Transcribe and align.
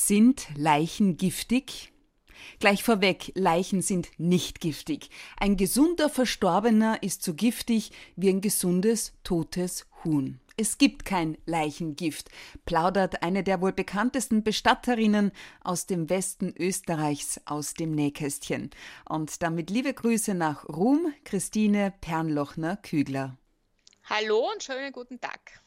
Sind 0.00 0.46
Leichen 0.54 1.16
giftig? 1.16 1.92
Gleich 2.60 2.84
vorweg, 2.84 3.32
Leichen 3.34 3.82
sind 3.82 4.08
nicht 4.16 4.60
giftig. 4.60 5.10
Ein 5.36 5.56
gesunder 5.56 6.08
Verstorbener 6.08 7.02
ist 7.02 7.24
so 7.24 7.34
giftig 7.34 7.90
wie 8.14 8.28
ein 8.28 8.40
gesundes, 8.40 9.12
totes 9.24 9.86
Huhn. 10.04 10.38
Es 10.56 10.78
gibt 10.78 11.04
kein 11.04 11.36
Leichengift, 11.46 12.30
plaudert 12.64 13.24
eine 13.24 13.42
der 13.42 13.60
wohl 13.60 13.72
bekanntesten 13.72 14.44
Bestatterinnen 14.44 15.32
aus 15.62 15.86
dem 15.86 16.08
Westen 16.08 16.54
Österreichs 16.56 17.40
aus 17.44 17.74
dem 17.74 17.90
Nähkästchen. 17.90 18.70
Und 19.08 19.42
damit 19.42 19.68
liebe 19.68 19.92
Grüße 19.92 20.32
nach 20.32 20.64
Ruhm, 20.68 21.12
Christine 21.24 21.92
Pernlochner-Kügler. 22.00 23.36
Hallo 24.04 24.48
und 24.52 24.62
schönen 24.62 24.92
guten 24.92 25.20
Tag. 25.20 25.60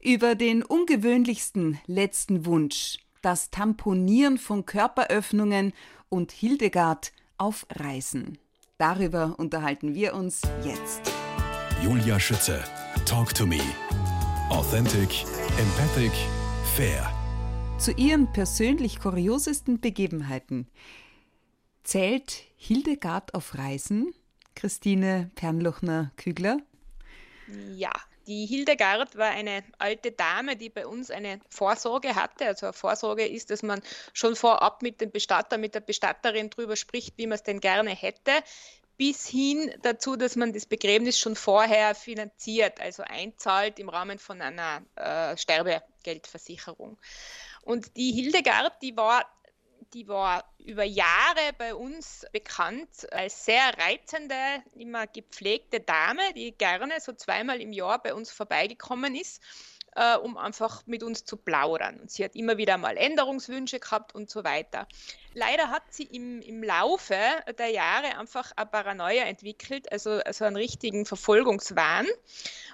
Über 0.00 0.36
den 0.36 0.62
ungewöhnlichsten 0.62 1.80
letzten 1.86 2.46
Wunsch, 2.46 2.98
das 3.26 3.50
Tamponieren 3.50 4.38
von 4.38 4.66
Körperöffnungen 4.66 5.72
und 6.08 6.30
Hildegard 6.30 7.10
auf 7.38 7.66
Reisen. 7.74 8.38
Darüber 8.78 9.34
unterhalten 9.36 9.96
wir 9.96 10.14
uns 10.14 10.42
jetzt. 10.62 11.00
Julia 11.82 12.20
Schütze, 12.20 12.62
Talk 13.04 13.34
to 13.34 13.44
Me. 13.44 13.58
Authentic, 14.50 15.24
empathic, 15.58 16.12
fair. 16.76 17.12
Zu 17.78 17.90
ihren 17.94 18.32
persönlich 18.32 19.00
kuriosesten 19.00 19.80
Begebenheiten 19.80 20.68
zählt 21.82 22.44
Hildegard 22.54 23.34
auf 23.34 23.58
Reisen, 23.58 24.14
Christine 24.54 25.32
Pernlochner-Kügler? 25.34 26.58
Ja, 27.74 27.90
die 28.26 28.46
Hildegard 28.46 29.16
war 29.16 29.30
eine 29.30 29.62
alte 29.78 30.12
Dame, 30.12 30.56
die 30.56 30.68
bei 30.68 30.86
uns 30.86 31.10
eine 31.10 31.40
Vorsorge 31.48 32.14
hatte. 32.14 32.46
Also 32.46 32.66
eine 32.66 32.72
Vorsorge 32.72 33.26
ist, 33.26 33.50
dass 33.50 33.62
man 33.62 33.80
schon 34.12 34.36
vorab 34.36 34.82
mit 34.82 35.00
dem 35.00 35.10
Bestatter, 35.10 35.58
mit 35.58 35.74
der 35.74 35.80
Bestatterin 35.80 36.50
darüber 36.50 36.76
spricht, 36.76 37.16
wie 37.18 37.26
man 37.26 37.36
es 37.36 37.42
denn 37.42 37.60
gerne 37.60 37.90
hätte 37.90 38.32
bis 38.96 39.26
hin 39.26 39.70
dazu, 39.82 40.16
dass 40.16 40.36
man 40.36 40.52
das 40.52 40.66
Begräbnis 40.66 41.18
schon 41.18 41.36
vorher 41.36 41.94
finanziert, 41.94 42.80
also 42.80 43.02
einzahlt 43.02 43.78
im 43.78 43.88
Rahmen 43.88 44.18
von 44.18 44.40
einer 44.40 44.82
äh, 44.96 45.36
Sterbegeldversicherung. 45.36 46.96
Und 47.62 47.96
die 47.96 48.12
Hildegard, 48.12 48.80
die 48.80 48.96
war 48.96 49.26
die 49.94 50.08
war 50.08 50.44
über 50.58 50.84
Jahre 50.84 51.52
bei 51.58 51.74
uns 51.74 52.26
bekannt 52.32 53.10
als 53.12 53.44
sehr 53.44 53.76
reizende, 53.78 54.34
immer 54.74 55.06
gepflegte 55.06 55.80
Dame, 55.80 56.32
die 56.34 56.52
gerne 56.52 57.00
so 57.00 57.12
zweimal 57.12 57.60
im 57.60 57.72
Jahr 57.72 58.02
bei 58.02 58.14
uns 58.14 58.30
vorbeigekommen 58.30 59.14
ist 59.14 59.42
äh, 59.96 60.16
um 60.16 60.36
einfach 60.36 60.82
mit 60.86 61.02
uns 61.02 61.24
zu 61.24 61.36
plaudern. 61.36 61.98
Und 62.00 62.10
sie 62.10 62.22
hat 62.22 62.36
immer 62.36 62.58
wieder 62.58 62.76
mal 62.76 62.96
Änderungswünsche 62.96 63.80
gehabt 63.80 64.14
und 64.14 64.30
so 64.30 64.44
weiter. 64.44 64.86
Leider 65.32 65.70
hat 65.70 65.82
sie 65.90 66.04
im, 66.04 66.40
im 66.42 66.62
Laufe 66.62 67.18
der 67.58 67.68
Jahre 67.68 68.18
einfach 68.18 68.52
eine 68.56 68.66
Paranoia 68.66 69.24
entwickelt, 69.24 69.90
also, 69.90 70.10
also 70.24 70.44
einen 70.44 70.56
richtigen 70.56 71.06
Verfolgungswahn. 71.06 72.06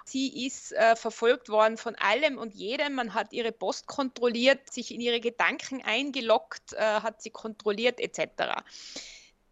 Sie 0.04 0.46
ist 0.46 0.72
äh, 0.72 0.96
verfolgt 0.96 1.48
worden 1.48 1.76
von 1.76 1.94
allem 1.94 2.38
und 2.38 2.54
jedem. 2.54 2.94
Man 2.94 3.14
hat 3.14 3.32
ihre 3.32 3.52
Post 3.52 3.86
kontrolliert, 3.86 4.72
sich 4.72 4.92
in 4.92 5.00
ihre 5.00 5.20
Gedanken 5.20 5.80
eingeloggt, 5.82 6.72
äh, 6.72 6.80
hat 6.80 7.22
sie 7.22 7.30
kontrolliert 7.30 8.00
etc. 8.00 8.62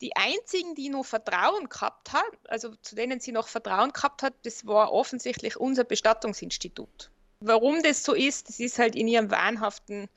Die 0.00 0.16
einzigen, 0.16 0.74
die 0.74 0.88
noch 0.88 1.04
Vertrauen 1.04 1.68
gehabt 1.68 2.12
hat, 2.12 2.32
also 2.48 2.74
zu 2.82 2.96
denen 2.96 3.20
sie 3.20 3.32
noch 3.32 3.46
Vertrauen 3.46 3.92
gehabt 3.92 4.24
hat, 4.24 4.34
das 4.42 4.66
war 4.66 4.92
offensichtlich 4.92 5.56
unser 5.56 5.84
Bestattungsinstitut. 5.84 7.10
Warum 7.40 7.82
das 7.82 8.04
so 8.04 8.14
ist, 8.14 8.48
das 8.48 8.60
ist 8.60 8.78
halt 8.78 8.94
in 8.94 9.08
ihrem 9.08 9.30
wahnhaften 9.30 10.08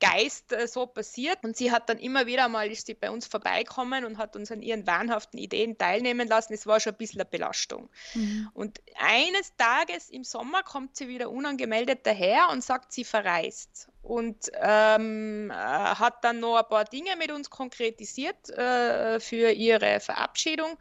Geist 0.00 0.52
äh, 0.52 0.66
so 0.68 0.86
passiert. 0.86 1.38
Und 1.42 1.56
sie 1.56 1.72
hat 1.72 1.88
dann 1.88 1.98
immer 1.98 2.26
wieder 2.26 2.48
mal, 2.48 2.70
ist 2.70 2.86
sie 2.86 2.94
bei 2.94 3.10
uns 3.10 3.26
vorbeikommen 3.26 4.04
und 4.04 4.18
hat 4.18 4.36
uns 4.36 4.50
an 4.52 4.62
ihren 4.62 4.86
wahnhaften 4.86 5.38
Ideen 5.38 5.76
teilnehmen 5.76 6.28
lassen. 6.28 6.52
Es 6.52 6.66
war 6.66 6.78
schon 6.80 6.92
ein 6.92 6.98
bisschen 6.98 7.20
eine 7.20 7.30
Belastung. 7.30 7.88
Mhm. 8.14 8.50
Und 8.54 8.80
eines 8.96 9.56
Tages 9.56 10.10
im 10.10 10.24
Sommer 10.24 10.62
kommt 10.62 10.96
sie 10.96 11.08
wieder 11.08 11.30
unangemeldet 11.30 12.00
daher 12.04 12.48
und 12.52 12.62
sagt, 12.62 12.92
sie 12.92 13.04
verreist. 13.04 13.88
Und 14.02 14.50
ähm, 14.54 15.50
äh, 15.50 15.54
hat 15.54 16.24
dann 16.24 16.40
noch 16.40 16.56
ein 16.56 16.68
paar 16.68 16.84
Dinge 16.84 17.16
mit 17.16 17.32
uns 17.32 17.50
konkretisiert 17.50 18.50
äh, 18.50 19.20
für 19.20 19.50
ihre 19.50 20.00
Verabschiedung 20.00 20.78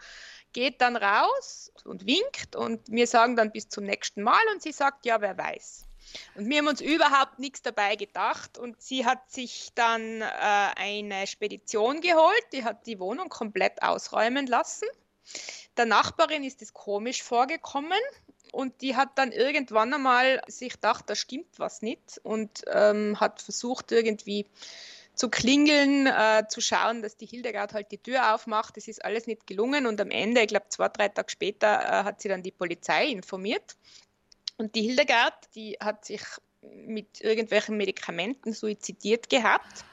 geht 0.54 0.82
dann 0.82 0.96
raus 0.96 1.72
und 1.84 2.08
winkt 2.08 2.56
und 2.56 2.90
wir 2.90 3.06
sagen 3.06 3.36
dann 3.36 3.52
bis 3.52 3.70
zum 3.70 3.84
nächsten 3.84 4.24
Mal 4.24 4.42
und 4.54 4.64
sie 4.64 4.72
sagt, 4.72 5.06
ja, 5.06 5.22
wer 5.22 5.38
weiß. 5.38 5.87
Und 6.36 6.50
wir 6.50 6.58
haben 6.60 6.68
uns 6.68 6.82
überhaupt 6.82 7.40
nichts 7.40 7.62
dabei 7.62 7.96
gedacht 7.96 8.58
und 8.58 8.82
sie 8.82 9.06
hat 9.06 9.30
sich 9.32 9.70
dann 9.76 10.22
äh, 10.22 10.26
eine 10.26 11.28
Spedition 11.28 12.02
geholt, 12.02 12.44
die 12.54 12.64
hat 12.64 12.86
die 12.88 13.00
Wohnung 13.00 13.30
komplett 13.30 13.82
ausräumen 13.82 14.48
lassen. 14.48 14.88
Der 15.78 15.86
Nachbarin 15.86 16.44
ist 16.44 16.62
es 16.62 16.74
komisch 16.74 17.22
vorgekommen 17.24 18.00
und 18.52 18.82
die 18.82 18.96
hat 18.96 19.18
dann 19.18 19.32
irgendwann 19.32 19.94
einmal 19.94 20.42
sich 20.48 20.74
gedacht, 20.74 21.06
da 21.08 21.16
stimmt 21.16 21.60
was 21.60 21.82
nicht 21.82 22.20
und 22.24 22.64
ähm, 22.68 23.20
hat 23.20 23.42
versucht 23.42 23.92
irgendwie 23.92 24.46
zu 25.18 25.30
klingeln, 25.30 26.06
äh, 26.06 26.46
zu 26.48 26.62
schauen, 26.62 27.02
dass 27.02 27.18
die 27.18 27.26
Hildegard 27.26 27.74
halt 27.74 27.92
die 27.92 27.98
Tür 27.98 28.36
aufmacht. 28.36 28.78
Das 28.78 28.88
ist 28.88 29.04
alles 29.04 29.26
nicht 29.26 29.48
gelungen 29.48 29.88
und 29.88 30.00
am 30.00 30.12
Ende, 30.12 30.42
ich 30.42 30.48
glaube 30.48 30.68
zwei, 30.70 30.90
drei 30.90 31.10
Tage 31.10 31.30
später, 31.30 31.82
äh, 31.82 32.04
hat 32.04 32.22
sie 32.22 32.30
dann 32.30 32.44
die 32.44 32.52
Polizei 32.52 33.08
informiert. 33.08 33.76
Und 34.58 34.76
die 34.76 34.84
Hildegard, 34.84 35.34
die 35.56 35.78
hat 35.80 36.06
sich 36.06 36.22
mit 36.62 37.22
irgendwelchen 37.22 37.78
Medikamenten 37.78 38.54
suizidiert 38.54 39.30
gehabt, 39.30 39.86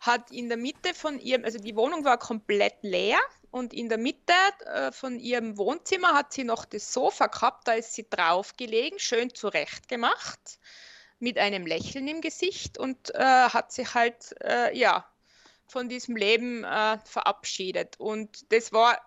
hat 0.00 0.30
in 0.30 0.48
der 0.48 0.56
Mitte 0.58 0.94
von 0.94 1.18
ihrem, 1.18 1.44
also 1.44 1.58
die 1.58 1.74
Wohnung 1.74 2.04
war 2.04 2.18
komplett 2.18 2.76
leer 2.82 3.18
und 3.50 3.74
in 3.74 3.88
der 3.88 3.98
Mitte 3.98 4.32
äh, 4.66 4.92
von 4.92 5.18
ihrem 5.18 5.58
Wohnzimmer 5.58 6.14
hat 6.14 6.32
sie 6.32 6.44
noch 6.44 6.64
das 6.64 6.92
Sofa 6.92 7.26
gehabt, 7.26 7.66
da 7.66 7.72
ist 7.72 7.94
sie 7.94 8.06
draufgelegen, 8.08 8.98
schön 8.98 9.34
zurecht 9.34 9.88
gemacht 9.88 10.58
mit 11.18 11.36
einem 11.36 11.66
Lächeln 11.66 12.06
im 12.06 12.20
Gesicht 12.20 12.78
und 12.78 13.12
äh, 13.14 13.18
hat 13.18 13.72
sich 13.72 13.94
halt 13.94 14.34
äh, 14.40 14.76
ja 14.78 15.04
von 15.66 15.88
diesem 15.88 16.16
Leben 16.16 16.64
äh, 16.64 16.98
verabschiedet. 17.04 17.98
Und 17.98 18.52
das 18.52 18.72
war, 18.72 19.00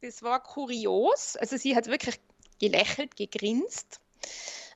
das 0.00 0.22
war 0.22 0.42
kurios. 0.42 1.36
Also 1.36 1.56
sie 1.56 1.74
hat 1.74 1.86
wirklich 1.86 2.20
gelächelt, 2.60 3.16
gegrinst. 3.16 4.00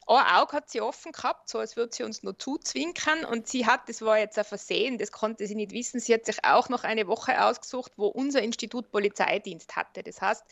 Ein 0.07 0.27
Auge 0.37 0.57
hat 0.57 0.71
sie 0.71 0.81
offen 0.81 1.13
gehabt, 1.13 1.49
so 1.49 1.59
als 1.59 1.77
würde 1.77 1.95
sie 1.95 2.03
uns 2.03 2.23
nur 2.23 2.39
zuzwinkern. 2.39 3.25
Und 3.25 3.49
sie 3.49 3.67
hat, 3.67 3.89
das 3.89 4.03
war 4.03 4.19
jetzt 4.19 4.39
ein 4.39 4.45
Versehen, 4.45 4.99
das 4.99 5.13
konnte 5.13 5.47
sie 5.47 5.55
nicht 5.55 5.73
wissen, 5.73 6.01
sie 6.01 6.13
hat 6.15 6.27
sich 6.27 6.45
auch 6.45 6.69
noch 6.69 6.85
eine 6.85 7.07
Woche 7.07 7.45
ausgesucht, 7.45 7.93
wo 7.97 8.09
unser 8.09 8.43
Institut 8.43 8.91
Polizeidienst 8.91 9.77
hatte. 9.77 10.03
Das 10.03 10.21
heißt, 10.21 10.45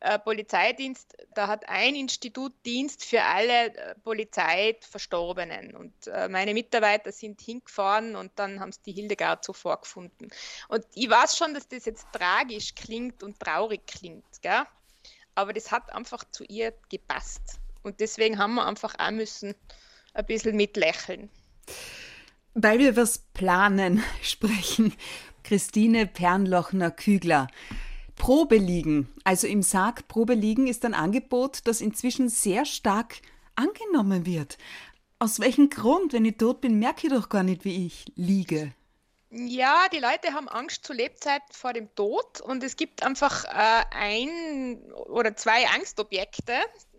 äh, 0.00 0.18
Polizeidienst, 0.18 1.16
da 1.34 1.46
hat 1.46 1.68
ein 1.68 1.94
Institut 1.94 2.52
Dienst 2.66 3.04
für 3.04 3.22
alle 3.22 3.74
äh, 3.74 3.94
Polizeiverstorbenen. 4.02 5.74
Und 5.74 5.92
äh, 6.08 6.28
meine 6.28 6.54
Mitarbeiter 6.54 7.12
sind 7.12 7.40
hingefahren 7.40 8.16
und 8.16 8.32
dann 8.36 8.60
haben 8.60 8.72
sie 8.72 8.82
die 8.86 8.92
Hildegard 8.92 9.44
so 9.44 9.52
vorgefunden. 9.52 10.28
Und 10.68 10.84
ich 10.94 11.08
weiß 11.08 11.36
schon, 11.36 11.54
dass 11.54 11.68
das 11.68 11.84
jetzt 11.84 12.06
tragisch 12.12 12.74
klingt 12.74 13.22
und 13.22 13.38
traurig 13.38 13.86
klingt, 13.86 14.42
gell? 14.42 14.64
aber 15.34 15.52
das 15.52 15.70
hat 15.70 15.92
einfach 15.94 16.24
zu 16.30 16.44
ihr 16.44 16.74
gepasst. 16.90 17.61
Und 17.82 18.00
deswegen 18.00 18.38
haben 18.38 18.54
wir 18.54 18.66
einfach 18.66 18.94
auch 18.98 19.10
müssen 19.10 19.54
ein 20.14 20.26
bisschen 20.26 20.56
mitlächeln. 20.56 21.30
Weil 22.54 22.78
wir 22.78 22.96
was 22.96 23.20
planen 23.34 24.02
sprechen, 24.22 24.94
Christine 25.42 26.06
Pernlochner-Kügler. 26.06 27.48
Probe 28.16 28.56
liegen, 28.56 29.12
also 29.24 29.46
im 29.46 29.62
Sarg 29.62 30.06
Probe 30.06 30.34
liegen, 30.34 30.66
ist 30.66 30.84
ein 30.84 30.94
Angebot, 30.94 31.60
das 31.64 31.80
inzwischen 31.80 32.28
sehr 32.28 32.64
stark 32.64 33.16
angenommen 33.56 34.26
wird. 34.26 34.58
Aus 35.18 35.40
welchem 35.40 35.70
Grund, 35.70 36.12
wenn 36.12 36.24
ich 36.24 36.36
tot 36.36 36.60
bin, 36.60 36.78
merke 36.78 37.06
ich 37.06 37.12
doch 37.12 37.28
gar 37.28 37.42
nicht, 37.42 37.64
wie 37.64 37.86
ich 37.86 38.04
liege? 38.14 38.72
Ja, 39.30 39.86
die 39.90 39.98
Leute 39.98 40.34
haben 40.34 40.48
Angst 40.48 40.84
zu 40.84 40.92
Lebzeiten 40.92 41.52
vor 41.52 41.72
dem 41.72 41.92
Tod 41.94 42.42
und 42.42 42.62
es 42.62 42.76
gibt 42.76 43.02
einfach 43.02 43.44
äh, 43.44 43.84
ein 43.90 44.82
oder 44.92 45.34
zwei 45.34 45.66
Angstobjekte, 45.68 46.52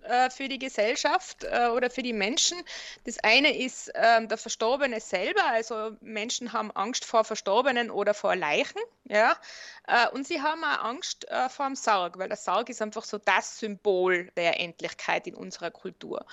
äh, 0.03 0.29
für 0.29 0.47
die 0.47 0.59
Gesellschaft 0.59 1.43
äh, 1.43 1.67
oder 1.67 1.89
für 1.89 2.03
die 2.03 2.13
Menschen. 2.13 2.57
Das 3.05 3.19
eine 3.19 3.57
ist 3.57 3.91
ähm, 3.95 4.27
der 4.27 4.37
Verstorbene 4.37 4.99
selber, 4.99 5.45
also 5.45 5.91
Menschen 6.01 6.53
haben 6.53 6.71
Angst 6.71 7.05
vor 7.05 7.23
Verstorbenen 7.23 7.91
oder 7.91 8.13
vor 8.13 8.35
Leichen, 8.35 8.79
ja, 9.05 9.35
äh, 9.82 9.82
und 10.13 10.25
sie 10.25 10.41
haben 10.41 10.63
auch 10.63 10.83
Angst 10.83 11.29
äh, 11.29 11.49
vor 11.49 11.65
dem 11.65 11.75
Sarg, 11.75 12.17
weil 12.17 12.29
der 12.29 12.37
Sarg 12.37 12.69
ist 12.69 12.81
einfach 12.81 13.03
so 13.03 13.17
das 13.17 13.59
Symbol 13.59 14.31
der 14.37 14.59
Endlichkeit 14.59 15.27
in 15.27 15.35
unserer 15.35 15.71
Kultur. 15.71 16.25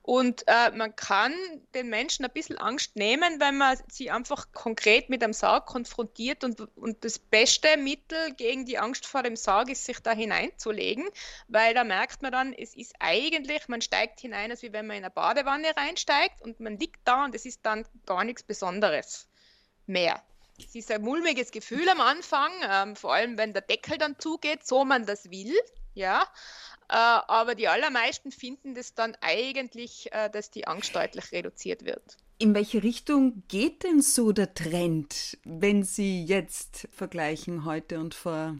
Und 0.00 0.44
äh, 0.48 0.70
man 0.70 0.94
kann 0.96 1.34
den 1.74 1.88
Menschen 1.88 2.24
ein 2.26 2.30
bisschen 2.30 2.58
Angst 2.58 2.94
nehmen, 2.96 3.40
wenn 3.40 3.56
man 3.56 3.78
sie 3.88 4.10
einfach 4.10 4.52
konkret 4.52 5.08
mit 5.08 5.22
dem 5.22 5.32
Sarg 5.32 5.64
konfrontiert. 5.64 6.44
Und, 6.44 6.60
und 6.76 7.04
das 7.04 7.18
beste 7.18 7.76
Mittel 7.78 8.34
gegen 8.34 8.66
die 8.66 8.78
Angst 8.78 9.06
vor 9.06 9.22
dem 9.22 9.36
Sarg 9.36 9.70
ist, 9.70 9.84
sich 9.84 10.00
da 10.00 10.12
hineinzulegen, 10.12 11.08
weil 11.48 11.72
da 11.72 11.84
merkt 11.84 12.20
man 12.20 12.32
dann, 12.32 12.52
es 12.52 12.74
ist 12.74 12.94
eigentlich, 12.98 13.68
man 13.68 13.80
steigt 13.80 14.20
hinein, 14.20 14.50
als 14.50 14.62
wie 14.62 14.72
wenn 14.74 14.86
man 14.86 14.98
in 14.98 15.04
eine 15.04 15.10
Badewanne 15.10 15.74
reinsteigt 15.74 16.42
und 16.42 16.60
man 16.60 16.78
liegt 16.78 17.00
da 17.04 17.24
und 17.24 17.34
es 17.34 17.46
ist 17.46 17.60
dann 17.64 17.86
gar 18.06 18.24
nichts 18.24 18.42
Besonderes. 18.42 19.26
mehr. 19.86 20.22
Es 20.58 20.74
ist 20.74 20.90
ein 20.90 21.02
mulmiges 21.02 21.50
Gefühl 21.50 21.88
am 21.88 22.00
Anfang, 22.00 22.50
ähm, 22.68 22.96
vor 22.96 23.12
allem 23.12 23.36
wenn 23.38 23.52
der 23.52 23.62
Deckel 23.62 23.98
dann 23.98 24.18
zugeht, 24.18 24.66
so 24.66 24.84
man 24.84 25.06
das 25.06 25.30
will, 25.30 25.54
ja. 25.94 26.22
Äh, 26.88 26.94
aber 26.94 27.54
die 27.54 27.68
allermeisten 27.68 28.30
finden 28.30 28.74
das 28.74 28.94
dann 28.94 29.16
eigentlich, 29.20 30.12
äh, 30.12 30.30
dass 30.30 30.50
die 30.50 30.66
Angst 30.66 30.94
deutlich 30.94 31.32
reduziert 31.32 31.84
wird. 31.84 32.16
In 32.38 32.54
welche 32.54 32.82
Richtung 32.82 33.42
geht 33.48 33.84
denn 33.84 34.02
so 34.02 34.32
der 34.32 34.54
Trend, 34.54 35.38
wenn 35.44 35.82
Sie 35.82 36.24
jetzt 36.24 36.88
vergleichen 36.90 37.64
heute 37.64 38.00
und 38.00 38.14
vor 38.14 38.58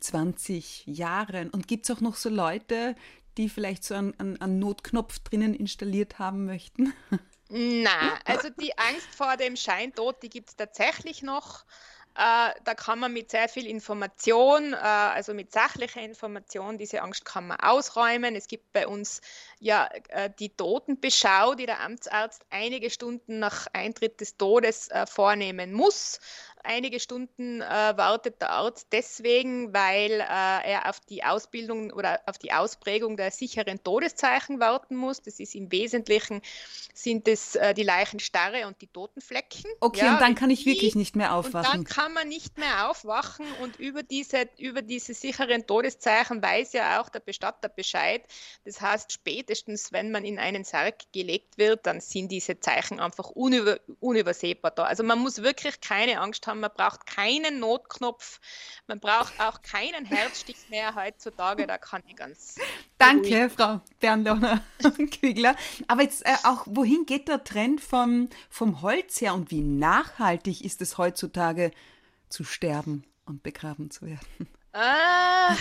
20 0.00 0.86
Jahren? 0.86 1.50
Und 1.50 1.66
gibt 1.66 1.88
es 1.88 1.96
auch 1.96 2.00
noch 2.00 2.16
so 2.16 2.28
Leute, 2.28 2.94
die 3.36 3.48
vielleicht 3.48 3.84
so 3.84 3.94
einen, 3.94 4.40
einen, 4.40 4.58
Notknopf 4.58 5.18
drinnen 5.20 5.54
installiert 5.54 6.18
haben 6.18 6.44
möchten? 6.44 6.92
Na, 7.48 8.18
also 8.24 8.50
die 8.50 8.76
Angst 8.76 9.14
vor 9.14 9.36
dem 9.36 9.56
Scheintod, 9.56 10.22
die 10.22 10.28
gibt 10.30 10.50
es 10.50 10.56
tatsächlich 10.56 11.22
noch. 11.22 11.64
Äh, 12.16 12.54
da 12.64 12.74
kann 12.74 12.98
man 12.98 13.12
mit 13.12 13.30
sehr 13.30 13.46
viel 13.46 13.66
Information, 13.66 14.72
äh, 14.72 14.76
also 14.76 15.34
mit 15.34 15.52
sachlicher 15.52 16.00
Information, 16.00 16.78
diese 16.78 17.02
Angst 17.02 17.26
kann 17.26 17.46
man 17.46 17.60
ausräumen. 17.60 18.34
Es 18.34 18.48
gibt 18.48 18.72
bei 18.72 18.88
uns 18.88 19.20
ja 19.60 19.90
äh, 20.08 20.30
die 20.38 20.48
Totenbeschau, 20.48 21.54
die 21.54 21.66
der 21.66 21.80
Amtsarzt 21.80 22.46
einige 22.48 22.88
Stunden 22.88 23.38
nach 23.38 23.66
Eintritt 23.74 24.22
des 24.22 24.38
Todes 24.38 24.88
vornehmen 25.06 25.74
muss 25.74 26.20
einige 26.66 27.00
Stunden 27.00 27.60
äh, 27.60 27.64
wartet 27.64 28.40
der 28.40 28.50
Arzt 28.50 28.88
deswegen, 28.92 29.72
weil 29.72 30.12
äh, 30.12 30.72
er 30.72 30.88
auf 30.88 31.00
die 31.00 31.24
Ausbildung 31.24 31.92
oder 31.92 32.20
auf 32.26 32.38
die 32.38 32.52
Ausprägung 32.52 33.16
der 33.16 33.30
sicheren 33.30 33.82
Todeszeichen 33.82 34.60
warten 34.60 34.96
muss. 34.96 35.22
Das 35.22 35.40
ist 35.40 35.54
im 35.54 35.70
Wesentlichen 35.72 36.42
sind 36.94 37.28
es 37.28 37.56
äh, 37.56 37.74
die 37.74 37.82
Leichenstarre 37.82 38.66
und 38.66 38.80
die 38.80 38.86
Totenflecken. 38.86 39.64
Okay, 39.80 40.00
ja, 40.00 40.14
und 40.14 40.20
dann 40.20 40.34
kann 40.34 40.50
ich 40.50 40.64
die, 40.64 40.70
wirklich 40.70 40.94
nicht 40.94 41.16
mehr 41.16 41.34
aufwachen. 41.34 41.80
Und 41.80 41.88
dann 41.90 41.96
kann 41.96 42.12
man 42.12 42.28
nicht 42.28 42.58
mehr 42.58 42.90
aufwachen 42.90 43.46
und 43.62 43.76
über 43.78 44.02
diese, 44.02 44.48
über 44.58 44.82
diese 44.82 45.14
sicheren 45.14 45.66
Todeszeichen 45.66 46.42
weiß 46.42 46.72
ja 46.72 47.00
auch 47.00 47.08
der 47.08 47.20
Bestatter 47.20 47.68
Bescheid. 47.68 48.22
Das 48.64 48.80
heißt, 48.80 49.12
spätestens 49.12 49.92
wenn 49.92 50.10
man 50.10 50.24
in 50.24 50.38
einen 50.38 50.64
Sarg 50.64 51.12
gelegt 51.12 51.58
wird, 51.58 51.86
dann 51.86 52.00
sind 52.00 52.30
diese 52.30 52.58
Zeichen 52.60 53.00
einfach 53.00 53.30
unüber, 53.30 53.78
unübersehbar 54.00 54.70
da. 54.70 54.84
Also 54.84 55.02
man 55.02 55.18
muss 55.18 55.42
wirklich 55.42 55.80
keine 55.80 56.20
Angst 56.20 56.46
haben, 56.46 56.55
haben. 56.56 56.60
Man 56.60 56.70
braucht 56.74 57.06
keinen 57.06 57.60
Notknopf. 57.60 58.40
Man 58.86 59.00
braucht 59.00 59.38
auch 59.40 59.62
keinen 59.62 60.04
Herzstich 60.04 60.68
mehr 60.68 60.94
heutzutage. 60.94 61.66
Da 61.66 61.78
kann 61.78 62.02
ich 62.06 62.16
ganz. 62.16 62.56
Danke, 62.98 63.28
beruhigen. 63.28 63.50
Frau 63.50 63.80
Bernlohner 64.00 64.62
Kügler. 65.20 65.56
Aber 65.88 66.02
jetzt 66.02 66.24
äh, 66.24 66.36
auch, 66.44 66.66
wohin 66.66 67.06
geht 67.06 67.28
der 67.28 67.44
Trend 67.44 67.80
vom, 67.80 68.28
vom 68.50 68.82
Holz 68.82 69.20
her 69.20 69.34
und 69.34 69.50
wie 69.50 69.60
nachhaltig 69.60 70.64
ist 70.64 70.82
es 70.82 70.98
heutzutage 70.98 71.70
zu 72.28 72.44
sterben 72.44 73.04
und 73.24 73.42
begraben 73.42 73.90
zu 73.90 74.06
werden? 74.06 74.48
Äh, 74.72 75.54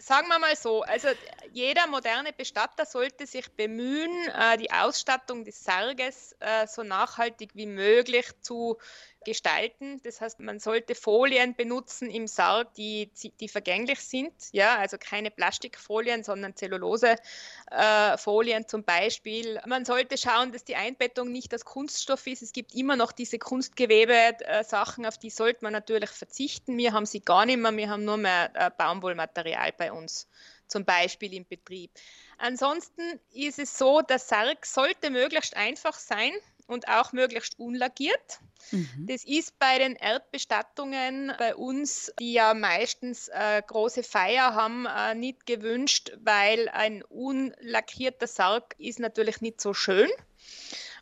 sagen 0.00 0.28
wir 0.28 0.38
mal 0.38 0.54
so, 0.54 0.82
also 0.82 1.08
jeder 1.54 1.86
moderne 1.86 2.32
Bestatter 2.32 2.84
sollte 2.84 3.28
sich 3.28 3.48
bemühen, 3.52 4.10
äh, 4.28 4.58
die 4.58 4.72
Ausstattung 4.72 5.44
des 5.44 5.62
Sarges 5.62 6.34
äh, 6.40 6.66
so 6.66 6.82
nachhaltig 6.82 7.50
wie 7.54 7.66
möglich 7.66 8.26
zu 8.40 8.76
gestalten. 9.24 10.00
Das 10.02 10.20
heißt, 10.20 10.40
man 10.40 10.58
sollte 10.58 10.96
Folien 10.96 11.54
benutzen 11.54 12.10
im 12.10 12.26
Sarg, 12.26 12.74
die, 12.74 13.08
die 13.40 13.48
vergänglich 13.48 14.00
sind. 14.00 14.32
Ja, 14.50 14.78
also 14.78 14.96
keine 14.98 15.30
Plastikfolien, 15.30 16.24
sondern 16.24 16.56
Zellulosefolien 16.56 18.62
äh, 18.62 18.66
zum 18.66 18.82
Beispiel. 18.82 19.60
Man 19.64 19.84
sollte 19.84 20.18
schauen, 20.18 20.50
dass 20.50 20.64
die 20.64 20.74
Einbettung 20.74 21.30
nicht 21.30 21.54
aus 21.54 21.64
Kunststoff 21.64 22.26
ist. 22.26 22.42
Es 22.42 22.52
gibt 22.52 22.74
immer 22.74 22.96
noch 22.96 23.12
diese 23.12 23.38
Kunstgewebe-Sachen, 23.38 25.06
auf 25.06 25.18
die 25.18 25.30
sollte 25.30 25.60
man 25.62 25.72
natürlich 25.72 26.10
verzichten. 26.10 26.76
Wir 26.76 26.92
haben 26.92 27.06
sie 27.06 27.20
gar 27.20 27.46
nicht 27.46 27.58
mehr. 27.58 27.76
Wir 27.76 27.90
haben 27.90 28.04
nur 28.04 28.16
mehr 28.16 28.50
äh, 28.54 28.72
Baumwollmaterial 28.76 29.70
bei 29.78 29.92
uns 29.92 30.26
zum 30.74 30.84
Beispiel 30.84 31.32
im 31.34 31.46
Betrieb. 31.46 31.92
Ansonsten 32.36 33.20
ist 33.32 33.60
es 33.60 33.78
so, 33.78 34.00
der 34.00 34.18
Sarg 34.18 34.66
sollte 34.66 35.10
möglichst 35.10 35.56
einfach 35.56 35.96
sein 35.96 36.32
und 36.66 36.88
auch 36.88 37.12
möglichst 37.12 37.60
unlackiert. 37.60 38.40
Mhm. 38.72 39.06
Das 39.06 39.24
ist 39.24 39.56
bei 39.60 39.78
den 39.78 39.94
Erdbestattungen 39.94 41.32
bei 41.38 41.54
uns, 41.54 42.12
die 42.18 42.32
ja 42.32 42.54
meistens 42.54 43.28
äh, 43.28 43.62
große 43.64 44.02
Feier 44.02 44.56
haben, 44.56 44.86
äh, 44.86 45.14
nicht 45.14 45.46
gewünscht, 45.46 46.10
weil 46.18 46.68
ein 46.70 47.04
unlackierter 47.04 48.26
Sarg 48.26 48.74
ist 48.78 48.98
natürlich 48.98 49.40
nicht 49.40 49.60
so 49.60 49.74
schön. 49.74 50.10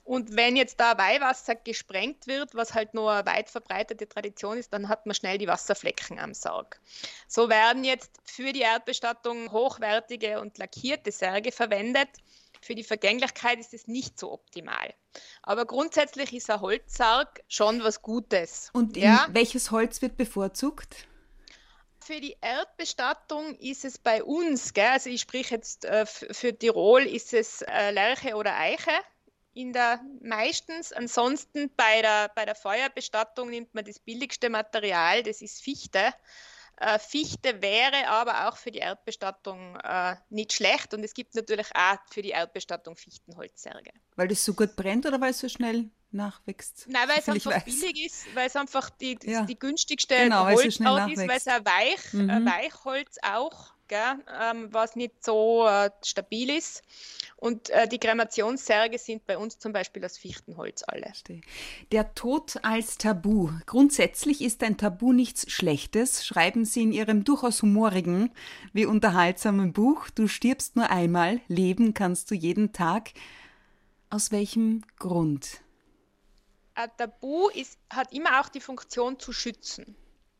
Und 0.04 0.36
wenn 0.36 0.56
jetzt 0.56 0.80
da 0.80 0.98
Weihwasser 0.98 1.54
gesprengt 1.54 2.26
wird, 2.26 2.54
was 2.54 2.74
halt 2.74 2.92
nur 2.92 3.12
eine 3.12 3.26
weit 3.26 3.50
verbreitete 3.50 4.08
Tradition 4.08 4.58
ist, 4.58 4.72
dann 4.72 4.88
hat 4.88 5.06
man 5.06 5.14
schnell 5.14 5.38
die 5.38 5.46
Wasserflecken 5.46 6.18
am 6.18 6.34
Sarg. 6.34 6.80
So 7.28 7.48
werden 7.48 7.84
jetzt 7.84 8.10
für 8.24 8.52
die 8.52 8.62
Erdbestattung 8.62 9.52
hochwertige 9.52 10.40
und 10.40 10.58
lackierte 10.58 11.12
Särge 11.12 11.52
verwendet. 11.52 12.08
Für 12.60 12.74
die 12.74 12.84
Vergänglichkeit 12.84 13.58
ist 13.58 13.74
es 13.74 13.86
nicht 13.86 14.18
so 14.18 14.32
optimal. 14.32 14.94
Aber 15.42 15.66
grundsätzlich 15.66 16.32
ist 16.32 16.50
ein 16.50 16.60
Holzsarg 16.60 17.42
schon 17.48 17.82
was 17.82 18.02
Gutes. 18.02 18.70
Und 18.72 18.96
ja? 18.96 19.26
welches 19.30 19.70
Holz 19.70 20.02
wird 20.02 20.16
bevorzugt? 20.16 21.06
Für 22.00 22.20
die 22.20 22.36
Erdbestattung 22.40 23.54
ist 23.56 23.84
es 23.84 23.98
bei 23.98 24.24
uns, 24.24 24.74
gell, 24.74 24.88
also 24.88 25.10
ich 25.10 25.20
spreche 25.20 25.54
jetzt 25.54 25.84
äh, 25.84 26.04
für 26.06 26.56
Tirol, 26.56 27.02
ist 27.02 27.32
es 27.32 27.62
äh, 27.62 27.92
Lerche 27.92 28.34
oder 28.34 28.56
Eiche 28.56 28.90
in 29.54 29.72
der 29.72 30.00
meistens. 30.20 30.92
Ansonsten 30.92 31.70
bei 31.76 32.02
der, 32.02 32.30
bei 32.34 32.44
der 32.44 32.54
Feuerbestattung 32.54 33.50
nimmt 33.50 33.74
man 33.74 33.84
das 33.84 33.98
billigste 33.98 34.50
Material, 34.50 35.22
das 35.22 35.42
ist 35.42 35.62
Fichte. 35.62 36.12
Äh, 36.78 36.98
Fichte 36.98 37.60
wäre 37.62 38.08
aber 38.08 38.48
auch 38.48 38.56
für 38.56 38.70
die 38.70 38.78
Erdbestattung 38.78 39.76
äh, 39.76 40.16
nicht 40.30 40.52
schlecht 40.52 40.94
und 40.94 41.04
es 41.04 41.14
gibt 41.14 41.34
natürlich 41.34 41.68
auch 41.74 41.98
für 42.10 42.22
die 42.22 42.30
Erdbestattung 42.30 42.96
Fichtenholzsärge. 42.96 43.92
Weil 44.16 44.28
das 44.28 44.44
so 44.44 44.54
gut 44.54 44.74
brennt 44.74 45.06
oder 45.06 45.20
weil 45.20 45.30
es 45.30 45.38
so 45.38 45.48
schnell 45.48 45.90
nachwächst? 46.10 46.86
Nein, 46.88 47.08
weil 47.08 47.18
es 47.18 47.28
einfach 47.28 47.52
weiß. 47.52 47.64
billig 47.64 48.06
ist, 48.06 48.34
weil 48.34 48.46
es 48.46 48.56
einfach 48.56 48.90
die, 48.90 49.18
ja. 49.22 49.42
die 49.42 49.58
günstigste 49.58 50.16
genau, 50.16 50.46
Holzart 50.46 51.14
so 51.14 51.20
ist, 51.20 51.28
weil 51.28 51.36
es 51.36 51.46
ein 51.46 51.64
Weich, 51.64 52.12
mhm. 52.12 52.46
Weichholz 52.46 53.16
auch 53.22 53.74
gell, 53.92 54.24
ähm, 54.40 54.68
was 54.72 54.96
nicht 54.96 55.22
so 55.22 55.66
äh, 55.66 55.90
stabil 56.02 56.48
ist. 56.48 56.82
Und 57.36 57.68
äh, 57.68 57.86
die 57.86 57.98
Kremationssärge 57.98 58.96
sind 58.98 59.26
bei 59.26 59.36
uns 59.36 59.58
zum 59.58 59.74
Beispiel 59.74 60.02
aus 60.02 60.16
Fichtenholz 60.16 60.82
alle. 60.86 61.12
Der 61.90 62.14
Tod 62.14 62.58
als 62.62 62.96
Tabu. 62.96 63.50
Grundsätzlich 63.66 64.40
ist 64.40 64.62
ein 64.62 64.78
Tabu 64.78 65.12
nichts 65.12 65.50
Schlechtes, 65.50 66.24
schreiben 66.24 66.64
Sie 66.64 66.82
in 66.82 66.92
Ihrem 66.92 67.24
durchaus 67.24 67.60
humorigen 67.60 68.32
wie 68.72 68.86
unterhaltsamen 68.86 69.74
Buch 69.74 70.08
Du 70.08 70.26
stirbst 70.26 70.74
nur 70.74 70.88
einmal, 70.88 71.42
leben 71.48 71.92
kannst 71.92 72.30
du 72.30 72.34
jeden 72.34 72.72
Tag. 72.72 73.10
Aus 74.08 74.32
welchem 74.32 74.84
Grund? 74.98 75.60
Ein 76.74 76.90
Tabu 76.96 77.50
ist, 77.50 77.78
hat 77.90 78.14
immer 78.14 78.40
auch 78.40 78.48
die 78.48 78.60
Funktion 78.60 79.18
zu 79.18 79.34
schützen. 79.34 79.96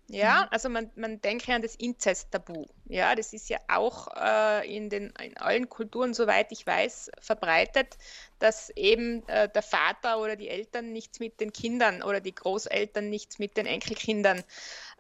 Ja, 0.09 0.43
mhm. 0.43 0.49
also 0.51 0.69
man, 0.69 0.91
man 0.97 1.21
denke 1.21 1.55
an 1.55 1.63
das 1.63 1.75
Inzest-Tabu. 1.77 2.67
Ja, 2.87 3.15
das 3.15 3.33
ist 3.33 3.49
ja 3.49 3.59
auch 3.69 4.09
äh, 4.17 4.77
in, 4.77 4.91
den, 4.91 5.13
in 5.23 5.37
allen 5.39 5.69
Kulturen, 5.69 6.13
soweit 6.13 6.53
ich 6.53 6.67
weiß, 6.67 7.11
verbreitet, 7.21 7.97
dass 8.39 8.71
eben 8.71 9.27
äh, 9.29 9.49
der 9.49 9.63
Vater 9.63 10.19
oder 10.19 10.37
die 10.37 10.49
Eltern 10.49 10.93
nichts 10.93 11.21
mit 11.21 11.41
den 11.41 11.53
Kindern 11.53 12.03
oder 12.03 12.21
die 12.21 12.35
Großeltern 12.35 13.09
nichts 13.09 13.39
mit 13.39 13.57
den 13.57 13.67
Enkelkindern 13.67 14.45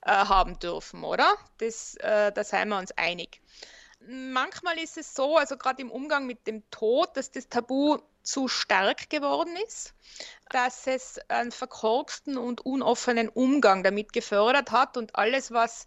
äh, 0.02 0.10
haben 0.10 0.58
dürfen, 0.58 1.04
oder? 1.04 1.36
Das, 1.58 1.96
äh, 1.96 2.32
da 2.32 2.44
seien 2.44 2.68
wir 2.68 2.78
uns 2.78 2.92
einig. 2.92 3.40
Manchmal 4.06 4.78
ist 4.78 4.96
es 4.98 5.14
so, 5.14 5.36
also 5.36 5.56
gerade 5.56 5.82
im 5.82 5.90
Umgang 5.90 6.26
mit 6.26 6.46
dem 6.46 6.68
Tod, 6.70 7.16
dass 7.16 7.30
das 7.30 7.48
Tabu 7.48 7.98
zu 8.22 8.48
stark 8.48 9.10
geworden 9.10 9.56
ist, 9.66 9.94
dass 10.50 10.86
es 10.86 11.18
einen 11.28 11.52
verkorksten 11.52 12.36
und 12.36 12.64
unoffenen 12.64 13.28
Umgang 13.28 13.82
damit 13.82 14.12
gefördert 14.12 14.70
hat 14.70 14.96
und 14.96 15.16
alles, 15.16 15.50
was 15.50 15.86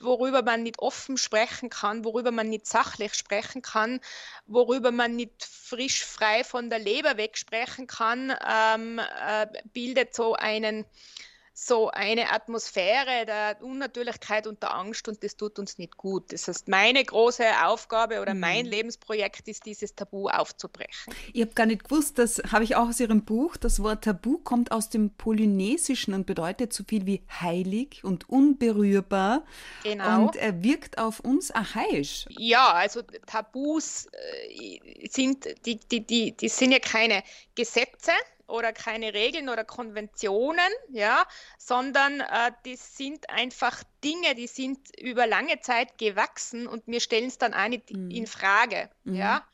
worüber 0.00 0.42
man 0.42 0.62
nicht 0.62 0.78
offen 0.78 1.16
sprechen 1.16 1.70
kann, 1.70 2.04
worüber 2.04 2.30
man 2.30 2.48
nicht 2.48 2.66
sachlich 2.66 3.14
sprechen 3.14 3.62
kann, 3.62 4.00
worüber 4.46 4.92
man 4.92 5.16
nicht 5.16 5.44
frisch 5.44 6.04
frei 6.04 6.44
von 6.44 6.70
der 6.70 6.78
Leber 6.78 7.16
wegsprechen 7.16 7.86
kann, 7.86 8.34
ähm, 8.46 8.98
äh, 8.98 9.46
bildet 9.72 10.14
so 10.14 10.34
einen 10.34 10.84
so 11.60 11.90
eine 11.90 12.30
Atmosphäre 12.30 13.26
der 13.26 13.56
Unnatürlichkeit 13.60 14.46
und 14.46 14.62
der 14.62 14.74
Angst 14.74 15.08
und 15.08 15.24
das 15.24 15.36
tut 15.36 15.58
uns 15.58 15.76
nicht 15.76 15.96
gut. 15.96 16.32
Das 16.32 16.46
heißt, 16.46 16.68
meine 16.68 17.04
große 17.04 17.44
Aufgabe 17.64 18.20
oder 18.20 18.32
mhm. 18.32 18.40
mein 18.40 18.64
Lebensprojekt 18.64 19.48
ist, 19.48 19.66
dieses 19.66 19.94
Tabu 19.96 20.28
aufzubrechen. 20.28 21.12
Ich 21.32 21.40
habe 21.40 21.52
gar 21.54 21.66
nicht 21.66 21.84
gewusst, 21.84 22.18
das 22.18 22.40
habe 22.52 22.62
ich 22.62 22.76
auch 22.76 22.88
aus 22.88 23.00
Ihrem 23.00 23.24
Buch. 23.24 23.56
Das 23.56 23.82
Wort 23.82 24.04
Tabu 24.04 24.38
kommt 24.38 24.70
aus 24.70 24.88
dem 24.88 25.10
Polynesischen 25.10 26.14
und 26.14 26.26
bedeutet 26.26 26.72
so 26.72 26.84
viel 26.84 27.06
wie 27.06 27.22
heilig 27.28 28.04
und 28.04 28.28
unberührbar. 28.30 29.44
Genau. 29.82 30.26
Und 30.26 30.36
er 30.36 30.62
wirkt 30.62 30.98
auf 30.98 31.18
uns 31.18 31.50
archaisch. 31.50 32.26
Ja, 32.28 32.72
also 32.72 33.02
Tabus 33.26 34.06
äh, 34.06 35.08
sind, 35.10 35.44
die, 35.66 35.80
die, 35.80 36.06
die, 36.06 36.36
die 36.36 36.48
sind 36.48 36.70
ja 36.70 36.78
keine 36.78 37.24
Gesetze, 37.56 38.12
oder 38.48 38.72
keine 38.72 39.14
Regeln 39.14 39.48
oder 39.48 39.64
Konventionen, 39.64 40.72
ja, 40.90 41.24
sondern 41.58 42.20
äh, 42.20 42.50
das 42.64 42.96
sind 42.96 43.30
einfach 43.30 43.82
Dinge, 44.02 44.34
die 44.34 44.46
sind 44.46 44.78
über 44.98 45.26
lange 45.26 45.60
Zeit 45.60 45.98
gewachsen 45.98 46.66
und 46.66 46.82
wir 46.86 47.00
stellen 47.00 47.28
es 47.28 47.38
dann 47.38 47.54
auch 47.54 47.68
nicht 47.68 47.92
mhm. 47.92 48.10
in 48.10 48.26
Frage, 48.26 48.90
mhm. 49.04 49.14
ja. 49.14 49.46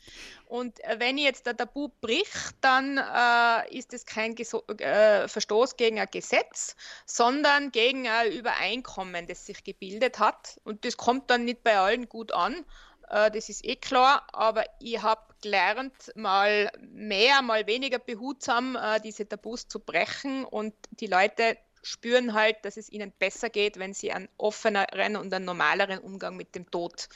Und 0.46 0.78
äh, 0.84 1.00
wenn 1.00 1.18
jetzt 1.18 1.46
der 1.46 1.56
Tabu 1.56 1.88
bricht, 2.00 2.54
dann 2.60 2.98
äh, 2.98 3.76
ist 3.76 3.92
es 3.92 4.06
kein 4.06 4.34
Geso 4.36 4.62
äh, 4.78 5.26
Verstoß 5.26 5.76
gegen 5.76 5.98
ein 5.98 6.08
Gesetz, 6.10 6.76
sondern 7.06 7.72
gegen 7.72 8.06
ein 8.06 8.30
Übereinkommen, 8.30 9.26
das 9.26 9.46
sich 9.46 9.64
gebildet 9.64 10.18
hat. 10.20 10.60
Und 10.62 10.84
das 10.84 10.96
kommt 10.96 11.30
dann 11.30 11.44
nicht 11.44 11.64
bei 11.64 11.76
allen 11.78 12.08
gut 12.08 12.30
an. 12.30 12.64
Äh, 13.08 13.30
das 13.30 13.48
ist 13.48 13.64
eh 13.64 13.76
klar, 13.76 14.26
aber 14.32 14.64
ich 14.80 15.02
habe 15.02 15.33
gelernt, 15.44 16.10
mal 16.16 16.70
mehr, 16.80 17.42
mal 17.42 17.66
weniger 17.66 17.98
behutsam 17.98 18.76
äh, 18.76 19.00
diese 19.00 19.28
Tabus 19.28 19.68
zu 19.68 19.78
brechen 19.78 20.44
und 20.44 20.74
die 20.90 21.06
Leute 21.06 21.58
spüren 21.82 22.32
halt, 22.32 22.56
dass 22.62 22.78
es 22.78 22.90
ihnen 22.90 23.12
besser 23.18 23.50
geht, 23.50 23.78
wenn 23.78 23.92
sie 23.92 24.10
einen 24.10 24.28
offeneren 24.38 25.16
und 25.16 25.32
einen 25.32 25.44
normaleren 25.44 25.98
Umgang 25.98 26.36
mit 26.36 26.54
dem 26.54 26.70
Tod 26.70 27.08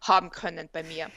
haben 0.00 0.30
können 0.30 0.68
bei 0.72 0.84
mir. 0.84 1.10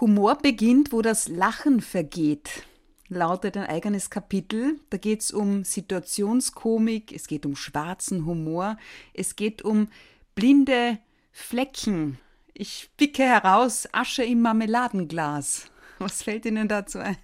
Humor 0.00 0.36
beginnt, 0.36 0.92
wo 0.92 1.02
das 1.02 1.28
Lachen 1.28 1.80
vergeht, 1.80 2.62
lautet 3.08 3.56
ein 3.56 3.66
eigenes 3.66 4.08
Kapitel. 4.08 4.80
Da 4.90 4.96
geht 4.96 5.22
es 5.22 5.32
um 5.32 5.64
Situationskomik, 5.64 7.12
es 7.12 7.26
geht 7.26 7.44
um 7.44 7.56
schwarzen 7.56 8.24
Humor, 8.26 8.78
es 9.12 9.34
geht 9.34 9.62
um 9.62 9.88
blinde 10.34 10.98
Flecken. 11.32 12.18
Ich 12.54 12.90
picke 12.96 13.24
heraus 13.24 13.88
Asche 13.92 14.22
im 14.22 14.40
Marmeladenglas. 14.42 15.71
Was 16.02 16.22
fällt 16.22 16.44
Ihnen 16.44 16.68
dazu 16.68 16.98
ein? 16.98 17.16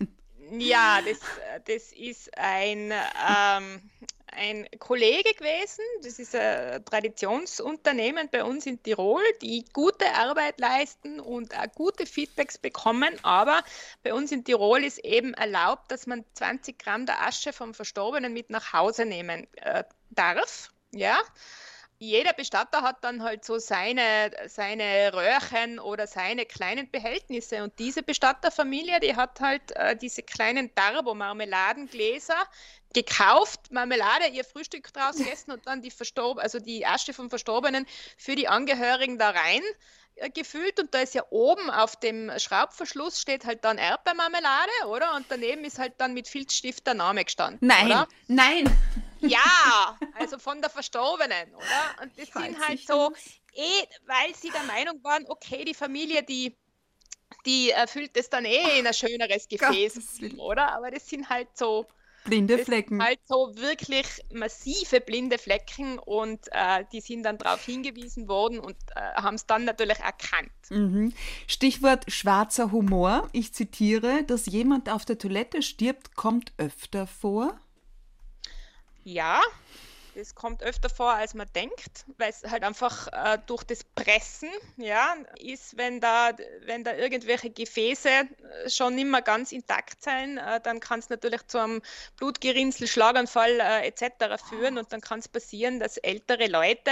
Ja, 0.51 1.01
das, 1.03 1.19
das 1.67 1.93
ist 1.93 2.31
ein, 2.39 2.91
ähm, 2.91 3.83
ein 4.33 4.67
Kollege 4.79 5.35
gewesen. 5.35 5.85
Das 6.03 6.19
ist 6.19 6.35
ein 6.35 6.83
Traditionsunternehmen 6.85 8.29
bei 8.31 8.45
uns 8.45 8.65
in 8.65 8.83
Tirol, 8.83 9.23
die 9.43 9.65
gute 9.73 10.07
Arbeit 10.15 10.59
leisten 10.59 11.21
und 11.21 11.55
auch 11.55 11.71
gute 11.75 12.07
Feedbacks 12.07 12.57
bekommen. 12.57 13.15
Aber 13.23 13.63
bei 14.03 14.15
uns 14.15 14.33
in 14.33 14.45
Tirol 14.45 14.85
ist 14.85 14.99
eben 14.99 15.35
erlaubt, 15.35 15.91
dass 15.91 16.07
man 16.07 16.25
20 16.35 16.79
Gramm 16.79 17.05
der 17.05 17.27
Asche 17.27 17.53
vom 17.53 17.75
Verstorbenen 17.75 18.33
mit 18.33 18.49
nach 18.49 18.73
Hause 18.73 19.05
nehmen 19.05 19.47
äh, 19.57 19.85
darf. 20.11 20.73
Ja 20.93 21.21
jeder 21.99 22.33
Bestatter 22.33 22.83
hat 22.83 23.03
dann 23.03 23.23
halt 23.23 23.45
so 23.45 23.59
seine, 23.59 24.31
seine 24.47 25.13
Röhrchen 25.13 25.81
oder 25.81 26.07
seine 26.07 26.47
kleinen 26.47 26.91
Behältnisse. 26.91 27.65
Und 27.65 27.79
diese 27.79 28.03
Bestatterfamilie, 28.03 29.01
die 29.01 29.17
hat 29.17 29.41
halt 29.41 29.73
äh, 29.73 29.97
diese 29.97 30.23
kleinen 30.23 30.71
Darbo-Marmeladengläser 30.75 32.37
gekauft, 32.95 33.73
Marmelade, 33.73 34.29
ihr 34.33 34.45
Frühstück 34.45 34.93
draus 34.93 35.17
gegessen 35.19 35.51
und 35.51 35.67
dann 35.67 35.83
die 35.83 35.91
Verstorb 35.91 36.39
also 36.39 36.59
die 36.61 36.87
Asche 36.87 37.13
vom 37.13 37.31
Verstorbenen 37.31 37.87
für 38.17 38.37
die 38.37 38.49
Angehörigen 38.49 39.19
da 39.19 39.31
rein 39.31 39.63
äh, 40.17 40.31
gefüllt 40.31 40.79
und 40.81 40.95
da 40.95 41.01
ist 41.01 41.15
ja 41.15 41.25
oben 41.31 41.69
auf 41.69 41.97
dem 41.97 42.31
Schraubverschluss 42.39 43.21
steht 43.21 43.45
halt 43.45 43.65
dann 43.65 43.77
Erdbeermarmelade, 43.77 44.87
oder? 44.87 45.17
Und 45.17 45.27
daneben 45.29 45.65
ist 45.65 45.79
halt 45.79 45.95
dann 45.99 46.15
mit 46.15 46.29
Filzstift 46.29 46.87
der 46.87 46.95
Name 46.95 47.25
gestanden. 47.25 47.59
Nein, 47.61 47.87
oder? 47.87 48.09
nein. 48.29 48.65
Ja, 49.21 49.99
also 50.15 50.39
von 50.39 50.61
der 50.61 50.71
Verstorbenen, 50.71 51.55
oder? 51.55 52.03
Und 52.03 52.17
das 52.17 52.29
ich 52.29 52.33
sind 52.33 52.59
halt 52.67 52.81
so, 52.87 53.13
eh, 53.55 53.85
weil 54.07 54.35
sie 54.35 54.51
der 54.51 54.63
Meinung 54.65 55.03
waren, 55.03 55.25
okay, 55.29 55.65
die 55.65 55.75
Familie, 55.75 56.23
die, 56.23 56.57
die 57.47 57.71
erfüllt 57.71 58.17
das 58.17 58.31
dann 58.31 58.45
eh 58.45 58.79
in 58.79 58.87
ein 58.87 58.95
schöneres 58.95 59.49
Gefäß, 59.49 60.21
oder? 60.39 60.73
Aber 60.73 60.91
das 60.91 61.09
sind 61.09 61.29
halt 61.29 61.49
so. 61.55 61.87
Blinde 62.25 62.59
Flecken. 62.59 63.03
halt 63.03 63.21
so 63.27 63.55
wirklich 63.55 64.07
massive 64.33 65.01
blinde 65.01 65.39
Flecken 65.39 65.99
und 65.99 66.41
äh, 66.51 66.85
die 66.93 67.01
sind 67.01 67.23
dann 67.23 67.39
darauf 67.39 67.65
hingewiesen 67.65 68.29
worden 68.29 68.59
und 68.59 68.77
äh, 68.95 69.01
haben 69.15 69.37
es 69.37 69.47
dann 69.47 69.65
natürlich 69.65 69.99
erkannt. 70.01 70.51
Mhm. 70.69 71.15
Stichwort 71.47 72.11
schwarzer 72.13 72.71
Humor. 72.71 73.31
Ich 73.33 73.55
zitiere, 73.55 74.25
dass 74.25 74.45
jemand 74.45 74.91
auf 74.91 75.07
der 75.07 75.17
Toilette 75.17 75.63
stirbt, 75.63 76.17
kommt 76.17 76.53
öfter 76.59 77.07
vor. 77.07 77.59
Ja, 79.11 79.41
das 80.15 80.35
kommt 80.35 80.63
öfter 80.63 80.91
vor, 80.91 81.13
als 81.13 81.33
man 81.33 81.47
denkt, 81.55 82.05
weil 82.19 82.29
es 82.29 82.43
halt 82.43 82.63
einfach 82.63 83.09
äh, 83.09 83.39
durch 83.47 83.65
das 83.65 83.85
Pressen 83.85 84.51
ja, 84.77 85.15
ist, 85.39 85.79
wenn 85.79 85.99
da, 85.99 86.33
wenn 86.67 86.85
da 86.85 86.95
irgendwelche 86.95 87.49
Gefäße 87.49 88.09
äh, 88.09 88.27
schon 88.69 88.97
nicht 88.97 89.07
mehr 89.07 89.23
ganz 89.23 89.51
intakt 89.53 90.03
sind, 90.03 90.37
äh, 90.37 90.61
dann 90.61 90.81
kann 90.81 90.99
es 90.99 91.09
natürlich 91.09 91.47
zu 91.47 91.59
einem 91.59 91.81
Blutgerinnsel, 92.17 92.87
Schlaganfall 92.87 93.61
äh, 93.61 93.87
etc. 93.87 94.43
führen 94.47 94.77
und 94.77 94.93
dann 94.93 95.01
kann 95.01 95.21
es 95.21 95.29
passieren, 95.29 95.81
dass 95.81 95.97
ältere 95.97 96.49
Leute 96.49 96.91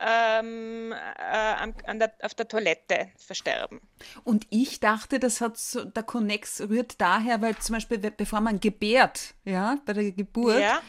ähm, 0.00 0.92
äh, 0.92 1.94
der, 1.94 2.12
auf 2.22 2.34
der 2.34 2.48
Toilette 2.48 3.10
versterben. 3.18 3.80
Und 4.24 4.48
ich 4.50 4.80
dachte, 4.80 5.20
das 5.20 5.40
hat 5.40 5.58
so, 5.58 5.84
der 5.84 6.02
Connex 6.02 6.60
rührt 6.62 7.00
daher, 7.00 7.40
weil 7.40 7.56
zum 7.58 7.74
Beispiel, 7.74 7.98
bevor 7.98 8.40
man 8.40 8.58
gebärt, 8.58 9.34
ja, 9.44 9.78
bei 9.86 9.92
der 9.92 10.10
Geburt, 10.10 10.60
ja 10.60 10.80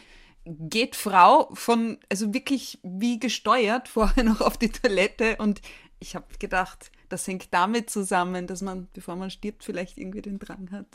geht 0.48 0.96
Frau 0.96 1.50
von, 1.54 2.00
also 2.10 2.34
wirklich 2.34 2.80
wie 2.84 3.20
gesteuert, 3.20 3.88
vorher 3.88 4.24
noch 4.24 4.42
auf 4.42 4.58
die 4.58 4.70
Toilette 4.72 5.38
und 5.38 5.62
ich 6.00 6.16
habe 6.16 6.28
gedacht, 6.38 6.92
das 7.10 7.26
hängt 7.28 7.54
damit 7.54 7.90
zusammen, 7.90 8.46
dass 8.46 8.62
man, 8.62 8.88
bevor 8.94 9.16
man 9.16 9.32
stirbt, 9.32 9.64
vielleicht 9.64 9.98
irgendwie 9.98 10.22
den 10.22 10.38
Drang 10.38 10.70
hat. 10.72 10.86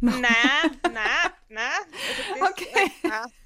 Nein, 0.00 0.20
nein, 0.82 1.32
nein. 1.48 1.62
Also 2.08 2.40
das, 2.40 2.50
okay. 2.50 2.92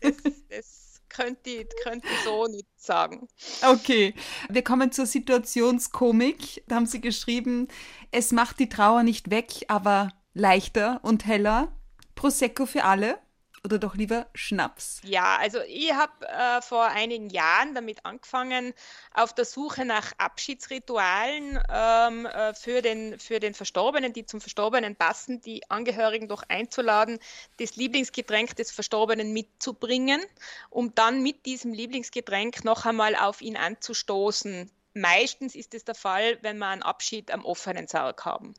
Äh, 0.00 0.12
das, 0.12 0.32
das 0.48 1.02
könnte, 1.08 1.50
ich, 1.50 1.68
könnte 1.84 2.08
ich 2.08 2.24
so 2.24 2.46
nicht 2.46 2.66
sagen. 2.76 3.28
Okay, 3.62 4.14
wir 4.48 4.64
kommen 4.64 4.90
zur 4.90 5.06
Situationskomik. 5.06 6.64
Da 6.66 6.76
haben 6.76 6.86
Sie 6.86 7.00
geschrieben, 7.00 7.68
es 8.10 8.32
macht 8.32 8.58
die 8.58 8.68
Trauer 8.68 9.02
nicht 9.02 9.30
weg, 9.30 9.64
aber 9.68 10.08
leichter 10.34 11.00
und 11.02 11.26
heller. 11.26 11.72
Prosecco 12.14 12.66
für 12.66 12.84
alle 12.84 13.18
oder 13.66 13.78
doch 13.78 13.96
lieber 13.96 14.26
Schnaps? 14.34 15.00
Ja, 15.04 15.36
also 15.38 15.58
ich 15.66 15.92
habe 15.92 16.26
äh, 16.26 16.62
vor 16.62 16.84
einigen 16.84 17.28
Jahren 17.28 17.74
damit 17.74 18.06
angefangen, 18.06 18.72
auf 19.12 19.34
der 19.34 19.44
Suche 19.44 19.84
nach 19.84 20.12
Abschiedsritualen 20.18 21.58
ähm, 21.68 22.26
äh, 22.26 22.54
für, 22.54 22.80
den, 22.80 23.18
für 23.18 23.40
den 23.40 23.54
Verstorbenen, 23.54 24.12
die 24.12 24.24
zum 24.24 24.40
Verstorbenen 24.40 24.94
passen, 24.94 25.40
die 25.40 25.68
Angehörigen 25.68 26.28
doch 26.28 26.44
einzuladen, 26.48 27.18
das 27.58 27.76
Lieblingsgetränk 27.76 28.54
des 28.56 28.70
Verstorbenen 28.70 29.32
mitzubringen, 29.32 30.22
um 30.70 30.94
dann 30.94 31.22
mit 31.22 31.44
diesem 31.44 31.72
Lieblingsgetränk 31.72 32.64
noch 32.64 32.86
einmal 32.86 33.16
auf 33.16 33.42
ihn 33.42 33.56
anzustoßen. 33.56 34.70
Meistens 34.94 35.56
ist 35.56 35.74
es 35.74 35.84
der 35.84 35.96
Fall, 35.96 36.38
wenn 36.42 36.56
wir 36.58 36.68
einen 36.68 36.82
Abschied 36.82 37.30
am 37.32 37.44
offenen 37.44 37.88
Sarg 37.88 38.24
haben. 38.24 38.54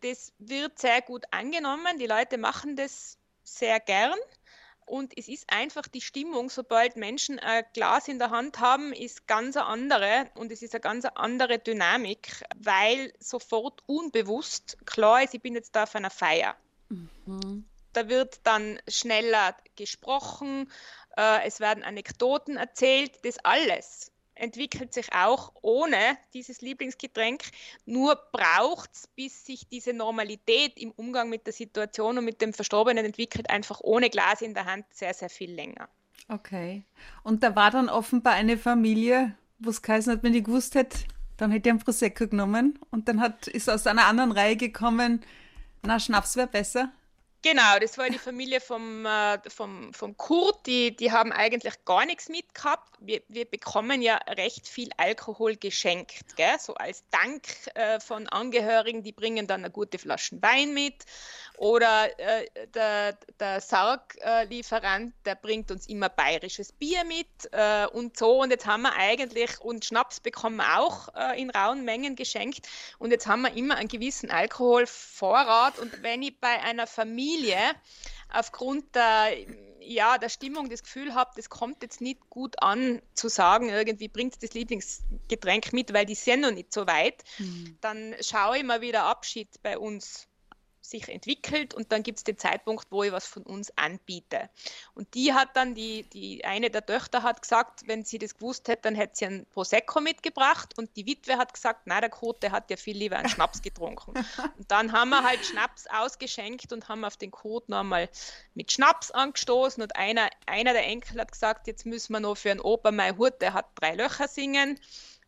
Das 0.00 0.32
wird 0.38 0.78
sehr 0.78 1.02
gut 1.02 1.24
angenommen. 1.30 1.98
Die 1.98 2.06
Leute 2.06 2.38
machen 2.38 2.74
das 2.74 3.18
sehr 3.42 3.80
gern. 3.80 4.18
Und 4.84 5.16
es 5.16 5.28
ist 5.28 5.44
einfach 5.48 5.86
die 5.88 6.00
Stimmung, 6.00 6.50
sobald 6.50 6.96
Menschen 6.96 7.38
ein 7.38 7.64
Glas 7.72 8.08
in 8.08 8.18
der 8.18 8.30
Hand 8.30 8.58
haben, 8.58 8.92
ist 8.92 9.26
ganz 9.26 9.56
eine 9.56 9.66
andere 9.66 10.28
und 10.34 10.50
es 10.50 10.60
ist 10.60 10.74
eine 10.74 10.80
ganz 10.80 11.04
andere 11.04 11.58
Dynamik, 11.58 12.44
weil 12.56 13.12
sofort 13.18 13.82
unbewusst 13.86 14.76
klar 14.84 15.22
ist, 15.22 15.34
ich 15.34 15.40
bin 15.40 15.54
jetzt 15.54 15.76
da 15.76 15.84
auf 15.84 15.94
einer 15.94 16.10
Feier. 16.10 16.56
Mhm. 16.88 17.64
Da 17.92 18.08
wird 18.08 18.40
dann 18.42 18.80
schneller 18.88 19.56
gesprochen, 19.76 20.70
äh, 21.16 21.46
es 21.46 21.60
werden 21.60 21.84
Anekdoten 21.84 22.56
erzählt, 22.56 23.24
das 23.24 23.38
alles 23.38 24.11
entwickelt 24.34 24.92
sich 24.94 25.12
auch 25.12 25.52
ohne 25.62 25.96
dieses 26.34 26.60
Lieblingsgetränk. 26.60 27.42
Nur 27.84 28.16
braucht 28.32 28.90
es, 28.94 29.06
bis 29.08 29.44
sich 29.44 29.68
diese 29.68 29.92
Normalität 29.92 30.78
im 30.78 30.90
Umgang 30.92 31.28
mit 31.28 31.46
der 31.46 31.52
Situation 31.52 32.18
und 32.18 32.24
mit 32.24 32.40
dem 32.40 32.52
Verstorbenen 32.52 33.04
entwickelt, 33.04 33.50
einfach 33.50 33.80
ohne 33.80 34.10
Glas 34.10 34.42
in 34.42 34.54
der 34.54 34.66
Hand 34.66 34.86
sehr, 34.90 35.14
sehr 35.14 35.30
viel 35.30 35.52
länger. 35.52 35.88
Okay. 36.28 36.84
Und 37.22 37.42
da 37.42 37.54
war 37.56 37.70
dann 37.70 37.88
offenbar 37.88 38.34
eine 38.34 38.56
Familie, 38.56 39.36
wo 39.58 39.70
es 39.70 39.82
geheißen 39.82 40.12
hat, 40.12 40.22
wenn 40.22 40.32
die 40.32 40.42
gewusst 40.42 40.74
hätte, 40.74 40.98
dann 41.36 41.50
hätte 41.50 41.70
er 41.70 41.74
ein 41.74 41.78
Prosecco 41.78 42.28
genommen 42.28 42.78
und 42.90 43.08
dann 43.08 43.20
hat, 43.20 43.48
ist 43.48 43.68
aus 43.68 43.86
einer 43.86 44.06
anderen 44.06 44.32
Reihe 44.32 44.56
gekommen, 44.56 45.22
na, 45.82 45.98
Schnaps 45.98 46.36
wäre 46.36 46.46
besser. 46.46 46.92
Genau, 47.44 47.80
das 47.80 47.98
war 47.98 48.08
die 48.08 48.18
Familie 48.18 48.60
vom, 48.60 49.04
äh, 49.04 49.38
vom, 49.50 49.92
vom 49.92 50.16
Kurt, 50.16 50.64
die, 50.66 50.94
die 50.94 51.10
haben 51.10 51.32
eigentlich 51.32 51.84
gar 51.84 52.06
nichts 52.06 52.28
mitgehabt. 52.28 52.88
Wir, 53.00 53.20
wir 53.26 53.46
bekommen 53.46 54.00
ja 54.00 54.14
recht 54.28 54.68
viel 54.68 54.90
Alkohol 54.96 55.56
geschenkt, 55.56 56.36
gell? 56.36 56.56
so 56.60 56.74
als 56.74 57.02
Dank 57.10 57.42
äh, 57.74 57.98
von 57.98 58.28
Angehörigen, 58.28 59.02
die 59.02 59.10
bringen 59.10 59.48
dann 59.48 59.64
eine 59.64 59.72
gute 59.72 59.98
Flasche 59.98 60.40
Wein 60.40 60.72
mit. 60.72 61.04
Oder 61.58 62.16
äh, 62.18 62.46
der, 62.74 63.18
der 63.38 63.60
Sarglieferant, 63.60 65.12
der 65.24 65.34
bringt 65.34 65.70
uns 65.72 65.86
immer 65.86 66.08
bayerisches 66.08 66.72
Bier 66.72 67.04
mit 67.04 67.26
äh, 67.50 67.86
und 67.86 68.16
so. 68.16 68.40
Und 68.40 68.50
jetzt 68.50 68.66
haben 68.66 68.82
wir 68.82 68.94
eigentlich, 68.94 69.60
und 69.60 69.84
Schnaps 69.84 70.20
bekommen 70.20 70.56
wir 70.56 70.78
auch 70.78 71.08
äh, 71.14 71.40
in 71.40 71.50
rauen 71.50 71.84
Mengen 71.84 72.14
geschenkt. 72.14 72.68
Und 72.98 73.10
jetzt 73.10 73.26
haben 73.26 73.42
wir 73.42 73.54
immer 73.56 73.76
einen 73.76 73.88
gewissen 73.88 74.30
Alkoholvorrat. 74.30 75.80
Und 75.80 76.02
wenn 76.02 76.22
ich 76.22 76.38
bei 76.40 76.60
einer 76.62 76.86
Familie 76.86 77.31
Familie 77.32 77.74
aufgrund 78.28 78.94
der, 78.94 79.36
ja, 79.80 80.18
der 80.18 80.28
Stimmung 80.28 80.70
das 80.70 80.82
Gefühl 80.82 81.14
habe, 81.14 81.32
das 81.36 81.50
kommt 81.50 81.82
jetzt 81.82 82.00
nicht 82.00 82.30
gut 82.30 82.62
an, 82.62 83.02
zu 83.14 83.28
sagen, 83.28 83.68
irgendwie 83.68 84.08
bringt 84.08 84.42
das 84.42 84.54
Lieblingsgetränk 84.54 85.72
mit, 85.72 85.92
weil 85.92 86.06
die 86.06 86.14
sind 86.14 86.40
noch 86.40 86.50
nicht 86.50 86.72
so 86.72 86.86
weit, 86.86 87.22
mhm. 87.38 87.76
dann 87.80 88.14
schaue 88.20 88.58
ich 88.58 88.64
mal 88.64 88.80
wieder 88.80 89.04
Abschied 89.04 89.48
bei 89.62 89.78
uns 89.78 90.28
sich 90.82 91.08
entwickelt 91.08 91.74
und 91.74 91.92
dann 91.92 92.02
gibt 92.02 92.18
es 92.18 92.24
den 92.24 92.36
Zeitpunkt, 92.36 92.88
wo 92.90 93.04
ich 93.04 93.12
was 93.12 93.26
von 93.26 93.44
uns 93.44 93.72
anbiete. 93.78 94.50
Und 94.94 95.14
die 95.14 95.32
hat 95.32 95.56
dann, 95.56 95.74
die, 95.74 96.02
die 96.02 96.44
eine 96.44 96.70
der 96.70 96.84
Töchter 96.84 97.22
hat 97.22 97.40
gesagt, 97.40 97.86
wenn 97.86 98.04
sie 98.04 98.18
das 98.18 98.34
gewusst 98.34 98.68
hätte, 98.68 98.82
dann 98.82 98.96
hätte 98.96 99.16
sie 99.16 99.26
ein 99.26 99.46
Prosecco 99.46 100.00
mitgebracht 100.00 100.76
und 100.76 100.94
die 100.96 101.06
Witwe 101.06 101.38
hat 101.38 101.54
gesagt, 101.54 101.82
na 101.84 102.00
der 102.00 102.10
Kote 102.10 102.50
hat 102.50 102.68
ja 102.70 102.76
viel 102.76 102.96
lieber 102.96 103.16
einen 103.16 103.28
Schnaps 103.28 103.62
getrunken. 103.62 104.12
Und 104.58 104.70
dann 104.70 104.92
haben 104.92 105.10
wir 105.10 105.22
halt 105.22 105.44
Schnaps 105.46 105.86
ausgeschenkt 105.86 106.72
und 106.72 106.88
haben 106.88 107.04
auf 107.04 107.16
den 107.16 107.30
Kot 107.30 107.68
nochmal 107.68 108.08
mit 108.54 108.72
Schnaps 108.72 109.12
angestoßen 109.12 109.82
und 109.82 109.94
einer, 109.96 110.28
einer 110.46 110.72
der 110.72 110.84
Enkel 110.86 111.20
hat 111.20 111.30
gesagt, 111.30 111.68
jetzt 111.68 111.86
müssen 111.86 112.12
wir 112.12 112.20
noch 112.20 112.36
für 112.36 112.50
einen 112.50 112.60
Opa 112.60 112.90
mein 112.90 113.16
Hut, 113.16 113.40
der 113.40 113.54
hat 113.54 113.66
drei 113.76 113.94
Löcher 113.94 114.26
singen, 114.26 114.80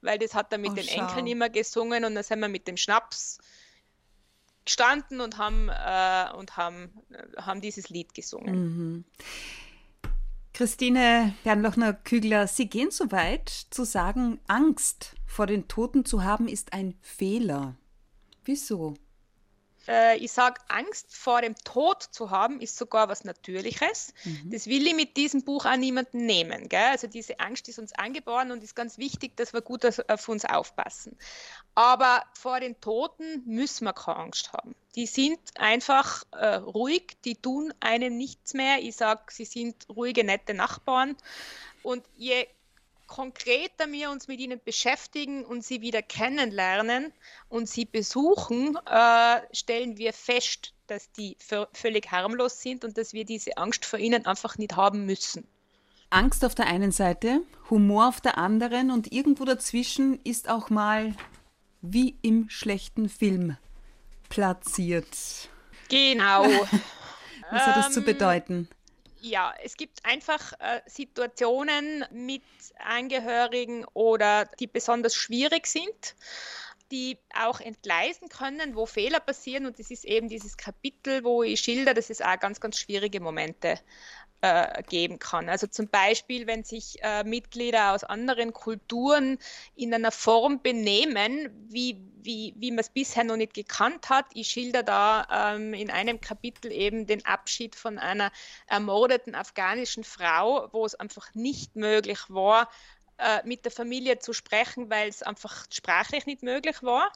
weil 0.03 0.19
das 0.19 0.35
hat 0.35 0.53
er 0.53 0.59
mit 0.59 0.73
oh, 0.73 0.75
den 0.75 0.85
schau. 0.85 1.01
Enkeln 1.01 1.27
immer 1.29 1.49
gesungen 1.49 2.05
und 2.05 2.17
dann 2.17 2.25
sind 2.25 2.41
wir 2.41 2.49
mit 2.49 2.67
dem 2.67 2.77
Schnaps 2.77 3.39
gestanden 4.65 5.21
und 5.21 5.39
haben, 5.39 5.69
äh, 5.69 6.37
und 6.37 6.57
haben, 6.57 6.91
äh, 7.11 7.41
haben 7.41 7.61
dieses 7.61 7.89
Lied 7.89 8.15
gesungen. 8.15 8.55
Mhm. 8.55 9.05
Christine 10.53 11.35
Bernlochner-Kügler, 11.43 12.47
Sie 12.47 12.69
gehen 12.69 12.93
so 12.93 13.11
weit 13.11 13.49
zu 13.49 13.85
sagen, 13.85 14.39
Angst 14.47 15.17
vor 15.27 15.47
den 15.47 15.67
Toten 15.67 16.05
zu 16.05 16.23
haben 16.23 16.47
ist 16.47 16.73
ein 16.73 16.95
Fehler. 17.01 17.75
Wieso? 18.45 18.95
Äh, 19.89 20.17
ich 20.19 20.33
sage, 20.33 20.61
Angst 20.69 21.15
vor 21.15 21.43
dem 21.43 21.55
Tod 21.57 22.03
zu 22.03 22.31
haben, 22.31 22.61
ist 22.61 22.77
sogar 22.77 23.09
was 23.09 23.25
Natürliches. 23.25 24.13
Mhm. 24.25 24.51
Das 24.51 24.67
will 24.67 24.87
ich 24.87 24.95
mit 24.95 25.17
diesem 25.17 25.45
Buch 25.45 25.67
auch 25.67 25.77
niemandem 25.77 26.25
nehmen. 26.27 26.69
Gell? 26.69 26.91
Also 26.91 27.07
diese 27.07 27.41
Angst 27.41 27.69
ist 27.69 27.79
uns 27.79 27.93
angeboren 27.93 28.51
und 28.51 28.63
ist 28.63 28.75
ganz 28.75 28.99
wichtig, 28.99 29.37
dass 29.37 29.53
wir 29.53 29.63
gut 29.63 29.85
auf 29.85 30.29
uns 30.29 30.45
aufpassen. 30.45 31.17
Aber 31.75 32.23
vor 32.35 32.61
den 32.61 32.81
Toten 32.81 33.43
müssen 33.47 33.85
wir 33.85 33.93
keine 33.93 34.19
Angst 34.19 34.53
haben. 34.53 34.75
Die 34.95 35.07
sind 35.07 35.41
einfach 35.57 36.23
äh, 36.33 36.55
ruhig, 36.55 37.17
die 37.25 37.35
tun 37.35 37.75
einem 37.81 38.17
nichts 38.17 38.55
mehr. 38.55 38.79
Ich 38.81 38.97
sage, 38.97 39.23
sie 39.31 39.45
sind 39.45 39.89
ruhige, 39.89 40.23
nette 40.25 40.55
Nachbarn. 40.55 41.17
Und 41.83 42.05
je 42.17 42.47
konkreter 43.15 43.87
wir 43.93 44.11
uns 44.11 44.27
mit 44.27 44.41
ihnen 44.41 44.61
beschäftigen 44.65 45.45
und 45.45 45.65
sie 45.65 45.81
wieder 45.81 46.03
kennenlernen 46.03 47.13
und 47.49 47.69
sie 47.69 47.85
besuchen, 47.85 48.77
äh, 48.91 49.41
stellen 49.53 49.99
wir 49.99 50.13
fest, 50.13 50.75
dass 50.89 51.13
die 51.13 51.37
völlig 51.73 52.11
harmlos 52.11 52.61
sind 52.61 52.85
und 52.85 52.99
dass 52.99 53.13
wir 53.13 53.25
diese 53.25 53.57
Angst 53.57 53.85
vor 53.85 54.01
ihnen 54.01 54.27
einfach 54.27 54.59
nicht 54.59 54.75
haben 54.75 55.07
müssen. 55.07 55.47
Angst 56.11 56.45
auf 56.45 56.57
der 56.57 56.67
einen 56.67 56.91
Seite, 56.91 57.43
Humor 57.71 58.09
auf 58.09 58.21
der 58.21 58.37
anderen 58.37 58.91
und 58.91 59.13
irgendwo 59.13 59.45
dazwischen 59.45 60.19
ist 60.25 60.49
auch 60.49 60.69
mal 60.69 61.15
wie 61.83 62.17
im 62.23 62.51
schlechten 62.51 63.09
Film 63.09 63.57
platziert. 64.29 65.49
Genau. 65.89 66.43
Was 67.53 67.67
hat 67.67 67.77
das 67.77 67.87
ähm, 67.87 67.93
zu 67.93 68.03
bedeuten? 68.03 68.69
Ja, 69.27 69.55
es 69.63 69.79
gibt 69.79 70.05
einfach 70.05 70.53
äh, 70.61 70.83
Situationen 70.85 72.05
mit 72.13 72.43
Angehörigen 72.79 73.87
oder 73.95 74.45
die 74.61 74.67
besonders 74.67 75.15
schwierig 75.15 75.67
sind, 75.67 76.15
die 76.93 77.17
auch 77.35 77.59
entgleisen 77.61 78.29
können, 78.29 78.77
wo 78.77 78.85
Fehler 78.85 79.21
passieren. 79.21 79.65
Und 79.65 79.79
das 79.79 79.91
ist 79.91 80.05
eben 80.05 80.29
dieses 80.29 80.59
Kapitel, 80.59 81.25
wo 81.25 81.43
ich 81.43 81.61
schilder, 81.61 81.95
dass 81.95 82.11
es 82.11 82.21
auch 82.21 82.39
ganz, 82.39 82.61
ganz 82.61 82.79
schwierige 82.79 83.21
Momente 83.21 83.81
äh, 84.43 84.83
geben 84.83 85.19
kann. 85.19 85.49
Also 85.49 85.69
zum 85.69 85.89
Beispiel, 85.89 86.47
wenn 86.47 86.63
sich 86.63 87.03
äh, 87.03 87.25
Mitglieder 87.25 87.95
aus 87.95 88.05
anderen 88.05 88.53
Kulturen 88.53 89.39
in 89.75 89.95
einer 89.95 90.13
Form 90.13 90.61
benehmen, 90.61 91.49
wie, 91.71 91.99
wie, 92.25 92.55
wie 92.57 92.71
man 92.71 92.81
es 92.81 92.91
bisher 92.91 93.25
noch 93.25 93.37
nicht 93.37 93.55
gekannt 93.55 94.09
hat. 94.09 94.27
Ich 94.35 94.49
schilder 94.49 94.83
da 94.83 95.55
ähm, 95.55 95.75
in 95.75 95.91
einem 95.91 96.21
Kapitel 96.21 96.73
eben 96.73 97.07
den 97.07 97.25
Abschied 97.25 97.77
von 97.77 97.99
einer 97.99 98.33
ermordeten 98.67 99.35
afghanischen 99.35 100.05
Frau, 100.05 100.69
wo 100.73 100.85
es 100.85 100.95
einfach 100.95 101.35
nicht 101.35 101.77
möglich 101.77 102.21
war, 102.29 102.69
äh, 103.19 103.47
mit 103.47 103.65
der 103.65 103.73
Familie 103.73 104.19
zu 104.19 104.33
sprechen, 104.33 104.91
weil 104.91 105.09
es 105.09 105.23
einfach 105.23 105.67
sprachlich 105.71 106.27
nicht 106.27 106.43
möglich 106.43 106.83
war 106.83 107.13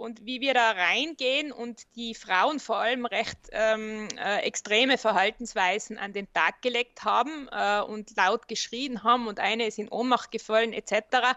und 0.00 0.24
wie 0.24 0.40
wir 0.40 0.54
da 0.54 0.70
reingehen 0.70 1.52
und 1.52 1.82
die 1.94 2.14
Frauen 2.14 2.58
vor 2.58 2.78
allem 2.78 3.04
recht 3.04 3.38
ähm, 3.52 4.08
äh, 4.16 4.38
extreme 4.38 4.96
Verhaltensweisen 4.96 5.98
an 5.98 6.12
den 6.12 6.32
Tag 6.32 6.62
gelegt 6.62 7.04
haben 7.04 7.48
äh, 7.52 7.80
und 7.82 8.16
laut 8.16 8.48
geschrien 8.48 9.04
haben 9.04 9.28
und 9.28 9.40
eine 9.40 9.66
ist 9.66 9.78
in 9.78 9.90
Ohnmacht 9.90 10.30
gefallen 10.30 10.72
etc. 10.72 11.36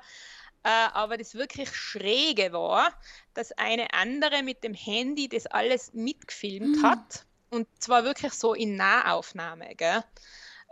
Äh, 0.63 0.69
aber 0.93 1.17
das 1.17 1.35
wirklich 1.35 1.75
Schräge 1.75 2.53
war, 2.53 2.93
dass 3.33 3.51
eine 3.53 3.93
andere 3.93 4.43
mit 4.43 4.63
dem 4.63 4.73
Handy 4.73 5.27
das 5.27 5.45
alles 5.45 5.93
mitgefilmt 5.93 6.77
mhm. 6.77 6.83
hat 6.83 7.25
und 7.49 7.67
zwar 7.79 8.03
wirklich 8.03 8.33
so 8.33 8.53
in 8.53 8.75
Nahaufnahme. 8.75 9.75
Gell? 9.75 10.03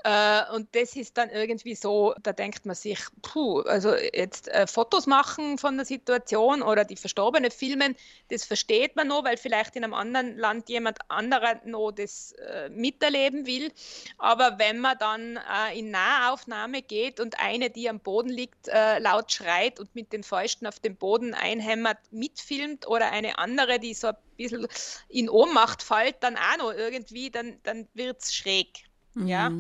Äh, 0.03 0.51
und 0.53 0.73
das 0.75 0.95
ist 0.95 1.17
dann 1.17 1.29
irgendwie 1.29 1.75
so, 1.75 2.15
da 2.23 2.33
denkt 2.33 2.65
man 2.65 2.75
sich, 2.75 2.99
puh, 3.21 3.61
also 3.61 3.93
jetzt 3.95 4.47
äh, 4.47 4.65
Fotos 4.65 5.05
machen 5.05 5.57
von 5.57 5.77
der 5.77 5.85
Situation 5.85 6.61
oder 6.61 6.85
die 6.85 6.95
Verstorbene 6.95 7.51
filmen, 7.51 7.95
das 8.29 8.45
versteht 8.45 8.95
man 8.95 9.07
noch, 9.07 9.23
weil 9.23 9.37
vielleicht 9.37 9.75
in 9.75 9.83
einem 9.83 9.93
anderen 9.93 10.37
Land 10.37 10.69
jemand 10.69 10.99
anderer 11.09 11.61
noch 11.65 11.91
das 11.91 12.31
äh, 12.33 12.69
miterleben 12.69 13.45
will. 13.45 13.71
Aber 14.17 14.57
wenn 14.57 14.79
man 14.79 14.97
dann 14.97 15.37
äh, 15.37 15.77
in 15.77 15.91
Nahaufnahme 15.91 16.81
geht 16.81 17.19
und 17.19 17.39
eine, 17.39 17.69
die 17.69 17.87
am 17.87 17.99
Boden 17.99 18.29
liegt, 18.29 18.67
äh, 18.69 18.99
laut 18.99 19.31
schreit 19.31 19.79
und 19.79 19.93
mit 19.93 20.13
den 20.13 20.23
Fäusten 20.23 20.65
auf 20.65 20.79
dem 20.79 20.95
Boden 20.95 21.33
einhämmert, 21.33 21.99
mitfilmt 22.11 22.87
oder 22.87 23.11
eine 23.11 23.37
andere, 23.37 23.79
die 23.79 23.93
so 23.93 24.07
ein 24.07 24.15
bisschen 24.37 24.67
in 25.09 25.29
Ohnmacht 25.29 25.83
fällt, 25.83 26.15
dann 26.21 26.37
auch 26.37 26.57
noch 26.57 26.73
irgendwie, 26.73 27.29
dann, 27.29 27.59
dann 27.63 27.87
wird 27.93 28.21
es 28.23 28.33
schräg. 28.33 28.90
Mhm. 29.13 29.27
Ja. 29.27 29.51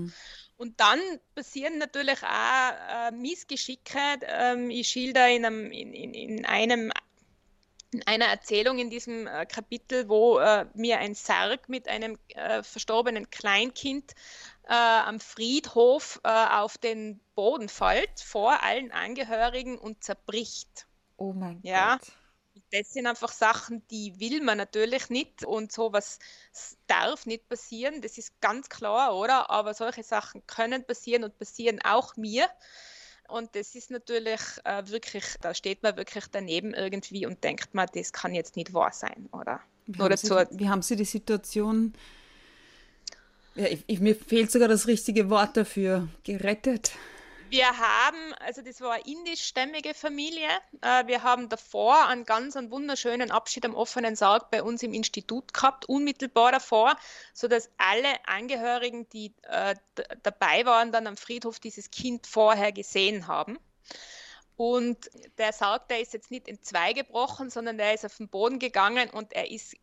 Und 0.57 0.79
dann 0.79 0.99
passieren 1.33 1.79
natürlich 1.79 2.21
auch 2.23 3.07
äh, 3.07 3.11
Missgeschicke. 3.11 4.19
Ähm, 4.23 4.69
ich 4.69 4.87
schilder 4.87 5.27
in 5.27 5.45
einem, 5.45 5.71
in, 5.71 5.93
in, 5.93 6.13
in 6.13 6.45
einem 6.45 6.91
in 7.93 8.07
einer 8.07 8.25
Erzählung 8.25 8.79
in 8.79 8.89
diesem 8.89 9.27
äh, 9.27 9.45
Kapitel, 9.45 10.07
wo 10.07 10.39
äh, 10.39 10.65
mir 10.73 10.99
ein 10.99 11.13
Sarg 11.13 11.67
mit 11.67 11.89
einem 11.89 12.17
äh, 12.29 12.63
verstorbenen 12.63 13.29
Kleinkind 13.29 14.13
äh, 14.63 14.73
am 14.73 15.19
Friedhof 15.19 16.21
äh, 16.23 16.29
auf 16.29 16.77
den 16.77 17.19
Boden 17.35 17.67
fällt, 17.67 18.21
vor 18.21 18.63
allen 18.63 18.91
Angehörigen 18.91 19.77
und 19.77 20.03
zerbricht. 20.03 20.87
Oh 21.17 21.33
mein 21.33 21.59
ja? 21.63 21.97
Gott 21.97 22.13
das 22.71 22.93
sind 22.93 23.05
einfach 23.05 23.31
Sachen, 23.31 23.85
die 23.89 24.19
will 24.19 24.41
man 24.41 24.57
natürlich 24.57 25.09
nicht 25.09 25.43
und 25.43 25.71
sowas 25.71 26.19
darf 26.87 27.25
nicht 27.25 27.47
passieren, 27.49 28.01
das 28.01 28.17
ist 28.17 28.39
ganz 28.41 28.69
klar, 28.69 29.15
oder? 29.15 29.49
Aber 29.49 29.73
solche 29.73 30.03
Sachen 30.03 30.45
können 30.47 30.85
passieren 30.85 31.23
und 31.23 31.37
passieren 31.37 31.81
auch 31.83 32.15
mir. 32.15 32.47
Und 33.27 33.55
das 33.55 33.75
ist 33.75 33.91
natürlich 33.91 34.41
äh, 34.65 34.83
wirklich, 34.87 35.23
da 35.41 35.53
steht 35.53 35.83
man 35.83 35.95
wirklich 35.95 36.25
daneben 36.31 36.73
irgendwie 36.73 37.25
und 37.25 37.43
denkt 37.43 37.73
man, 37.73 37.87
das 37.93 38.11
kann 38.11 38.33
jetzt 38.33 38.55
nicht 38.55 38.73
wahr 38.73 38.91
sein, 38.91 39.29
oder? 39.31 39.61
Wie, 39.87 40.01
haben, 40.01 40.17
Sie, 40.17 40.29
wie 40.51 40.69
haben 40.69 40.81
Sie 40.81 40.95
die 40.95 41.05
Situation, 41.05 41.93
ja, 43.55 43.65
ich, 43.65 43.83
ich, 43.87 43.99
mir 43.99 44.15
fehlt 44.15 44.51
sogar 44.51 44.67
das 44.67 44.87
richtige 44.87 45.29
Wort 45.29 45.57
dafür, 45.57 46.07
gerettet? 46.23 46.91
Wir 47.51 47.67
haben, 47.77 48.33
also 48.39 48.61
das 48.61 48.79
war 48.79 48.93
eine 48.93 49.03
indischstämmige 49.03 49.93
Familie. 49.93 50.47
Äh, 50.79 51.05
wir 51.07 51.21
haben 51.21 51.49
davor 51.49 52.07
einen 52.07 52.23
ganz 52.23 52.55
einen 52.55 52.71
wunderschönen 52.71 53.29
Abschied 53.29 53.65
am 53.65 53.75
offenen 53.75 54.15
Sarg 54.15 54.49
bei 54.51 54.63
uns 54.63 54.83
im 54.83 54.93
Institut 54.93 55.53
gehabt, 55.53 55.83
unmittelbar 55.89 56.53
davor, 56.53 56.95
sodass 57.33 57.69
alle 57.77 58.07
Angehörigen, 58.25 59.09
die 59.09 59.33
äh, 59.49 59.75
dabei 60.23 60.65
waren, 60.65 60.93
dann 60.93 61.07
am 61.07 61.17
Friedhof 61.17 61.59
dieses 61.59 61.91
Kind 61.91 62.25
vorher 62.25 62.71
gesehen 62.71 63.27
haben. 63.27 63.59
Und 64.55 65.11
der 65.37 65.51
Sarg, 65.51 65.89
der 65.89 65.99
ist 65.99 66.13
jetzt 66.13 66.31
nicht 66.31 66.47
in 66.47 66.63
zwei 66.63 66.93
gebrochen, 66.93 67.49
sondern 67.49 67.77
der 67.77 67.93
ist 67.93 68.05
auf 68.05 68.15
den 68.15 68.29
Boden 68.29 68.59
gegangen 68.59 69.09
und 69.09 69.33
er 69.33 69.51
ist 69.51 69.75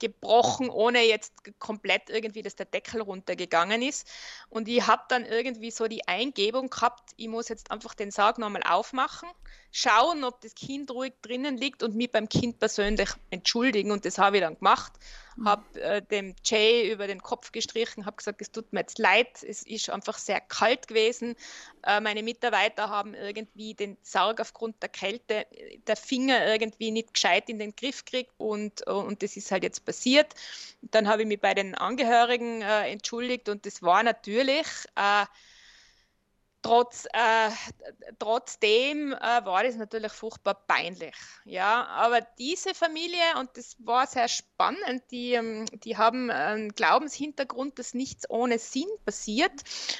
gebrochen, 0.00 0.68
ohne 0.70 1.02
jetzt 1.02 1.32
komplett 1.60 2.10
irgendwie, 2.10 2.42
dass 2.42 2.56
der 2.56 2.66
Deckel 2.66 3.00
runtergegangen 3.02 3.82
ist. 3.82 4.08
Und 4.48 4.66
ich 4.66 4.86
habe 4.86 5.02
dann 5.08 5.24
irgendwie 5.24 5.70
so 5.70 5.86
die 5.86 6.08
Eingebung 6.08 6.70
gehabt, 6.70 7.10
ich 7.16 7.28
muss 7.28 7.48
jetzt 7.48 7.70
einfach 7.70 7.94
den 7.94 8.10
Sarg 8.10 8.38
nochmal 8.38 8.62
aufmachen, 8.64 9.28
schauen, 9.72 10.24
ob 10.24 10.40
das 10.40 10.54
Kind 10.54 10.90
ruhig 10.90 11.12
drinnen 11.22 11.56
liegt 11.56 11.82
und 11.82 11.94
mich 11.94 12.10
beim 12.10 12.28
Kind 12.28 12.58
persönlich 12.58 13.10
entschuldigen. 13.30 13.90
Und 13.92 14.04
das 14.04 14.18
habe 14.18 14.36
ich 14.36 14.42
dann 14.42 14.56
gemacht. 14.56 14.92
mhm. 15.36 15.48
habe 15.48 15.80
äh, 15.80 16.02
dem 16.02 16.34
Jay 16.44 16.90
über 16.92 17.06
den 17.06 17.22
Kopf 17.22 17.52
gestrichen, 17.52 18.06
habe 18.06 18.16
gesagt, 18.16 18.40
es 18.42 18.50
tut 18.50 18.72
mir 18.72 18.80
jetzt 18.80 18.98
leid, 18.98 19.42
es 19.42 19.62
ist 19.62 19.90
einfach 19.90 20.18
sehr 20.18 20.40
kalt 20.40 20.88
gewesen. 20.88 21.36
Äh, 21.84 22.00
meine 22.00 22.22
Mitarbeiter 22.22 22.88
haben 22.88 23.14
irgendwie 23.14 23.74
den 23.74 23.96
Sarg 24.02 24.40
aufgrund 24.40 24.82
der 24.82 24.88
Kälte, 24.88 25.46
der 25.86 25.96
Finger 25.96 26.46
irgendwie 26.46 26.90
nicht 26.90 27.14
gescheit 27.14 27.48
in 27.48 27.58
den 27.58 27.74
Griff 27.76 28.04
gekriegt 28.04 28.32
und, 28.38 28.86
und 28.86 29.22
das 29.22 29.36
ist 29.36 29.50
halt 29.50 29.62
jetzt 29.62 29.84
passiert. 29.84 30.34
Dann 30.82 31.08
habe 31.08 31.22
ich 31.22 31.28
mich 31.28 31.40
bei 31.40 31.54
den 31.54 31.74
Angehörigen 31.74 32.62
äh, 32.62 32.90
entschuldigt 32.90 33.48
und 33.48 33.66
das 33.66 33.82
war 33.82 34.02
natürlich 34.02 34.66
äh, 34.96 35.26
Trotz, 36.62 37.06
äh, 37.14 37.50
trotzdem 38.18 39.14
äh, 39.14 39.44
war 39.44 39.64
das 39.64 39.76
natürlich 39.76 40.12
furchtbar 40.12 40.54
peinlich. 40.66 41.14
Ja, 41.46 41.86
aber 41.86 42.20
diese 42.38 42.74
Familie, 42.74 43.22
und 43.38 43.56
das 43.56 43.76
war 43.78 44.06
sehr 44.06 44.28
spannend, 44.28 45.02
die, 45.10 45.32
ähm, 45.32 45.64
die 45.84 45.96
haben 45.96 46.30
einen 46.30 46.74
Glaubenshintergrund, 46.74 47.78
dass 47.78 47.94
nichts 47.94 48.28
ohne 48.28 48.58
Sinn 48.58 48.88
passiert. 49.06 49.52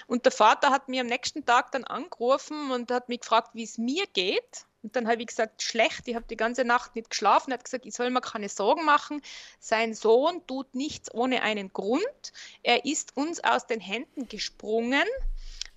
Und 0.07 0.27
der 0.27 0.33
Vater 0.33 0.71
hat 0.71 0.89
mir 0.89 1.01
am 1.01 1.07
nächsten 1.07 1.47
Tag 1.47 1.73
dann 1.73 1.85
angerufen 1.85 2.71
und 2.71 2.91
hat 2.91 3.09
mich 3.09 3.21
gefragt, 3.21 3.51
wie 3.55 3.65
es 3.65 3.79
mir 3.79 4.07
geht. 4.13 4.67
Und 4.83 4.97
dann 4.97 5.09
habe 5.09 5.21
ich 5.23 5.29
gesagt, 5.29 5.63
schlecht, 5.63 6.09
ich 6.09 6.15
habe 6.15 6.27
die 6.29 6.37
ganze 6.37 6.65
Nacht 6.65 6.95
nicht 6.95 7.11
geschlafen. 7.11 7.53
Er 7.53 7.59
hat 7.59 7.65
gesagt, 7.65 7.87
ich 7.87 7.95
soll 7.95 8.11
mir 8.11 8.21
keine 8.21 8.49
Sorgen 8.49 8.85
machen. 8.85 9.23
Sein 9.59 9.95
Sohn 9.95 10.47
tut 10.47 10.75
nichts 10.75 11.13
ohne 11.13 11.43
einen 11.43 11.73
Grund. 11.73 12.33
Er 12.63 12.85
ist 12.85 13.17
uns 13.17 13.43
aus 13.45 13.67
den 13.67 13.81
Händen 13.81 14.29
gesprungen 14.29 15.05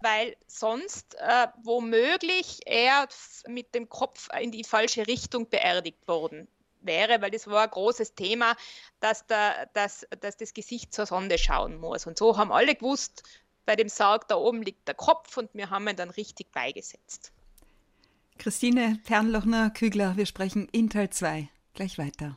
weil 0.03 0.35
sonst 0.47 1.15
äh, 1.15 1.47
womöglich 1.63 2.59
er 2.65 3.07
mit 3.47 3.73
dem 3.73 3.89
Kopf 3.89 4.29
in 4.39 4.51
die 4.51 4.63
falsche 4.63 5.07
Richtung 5.07 5.49
beerdigt 5.49 6.07
worden 6.07 6.47
wäre, 6.81 7.21
weil 7.21 7.31
das 7.31 7.47
war 7.47 7.63
ein 7.63 7.69
großes 7.69 8.13
Thema, 8.13 8.55
dass, 8.99 9.25
der, 9.25 9.69
dass, 9.73 10.05
dass 10.19 10.37
das 10.37 10.53
Gesicht 10.53 10.93
zur 10.93 11.05
Sonde 11.05 11.37
schauen 11.37 11.79
muss. 11.79 12.05
Und 12.05 12.17
so 12.17 12.37
haben 12.37 12.51
alle 12.51 12.75
gewusst, 12.75 13.23
bei 13.65 13.75
dem 13.75 13.87
Sarg 13.87 14.27
da 14.27 14.35
oben 14.35 14.61
liegt 14.61 14.87
der 14.87 14.95
Kopf 14.95 15.37
und 15.37 15.49
wir 15.53 15.69
haben 15.69 15.87
ihn 15.87 15.95
dann 15.95 16.09
richtig 16.09 16.51
beigesetzt. 16.51 17.31
Christine 18.37 18.99
Pernlochner-Kügler, 19.05 20.17
wir 20.17 20.25
sprechen 20.25 20.67
in 20.71 20.89
Teil 20.89 21.09
2 21.09 21.47
gleich 21.73 21.97
weiter. 21.97 22.35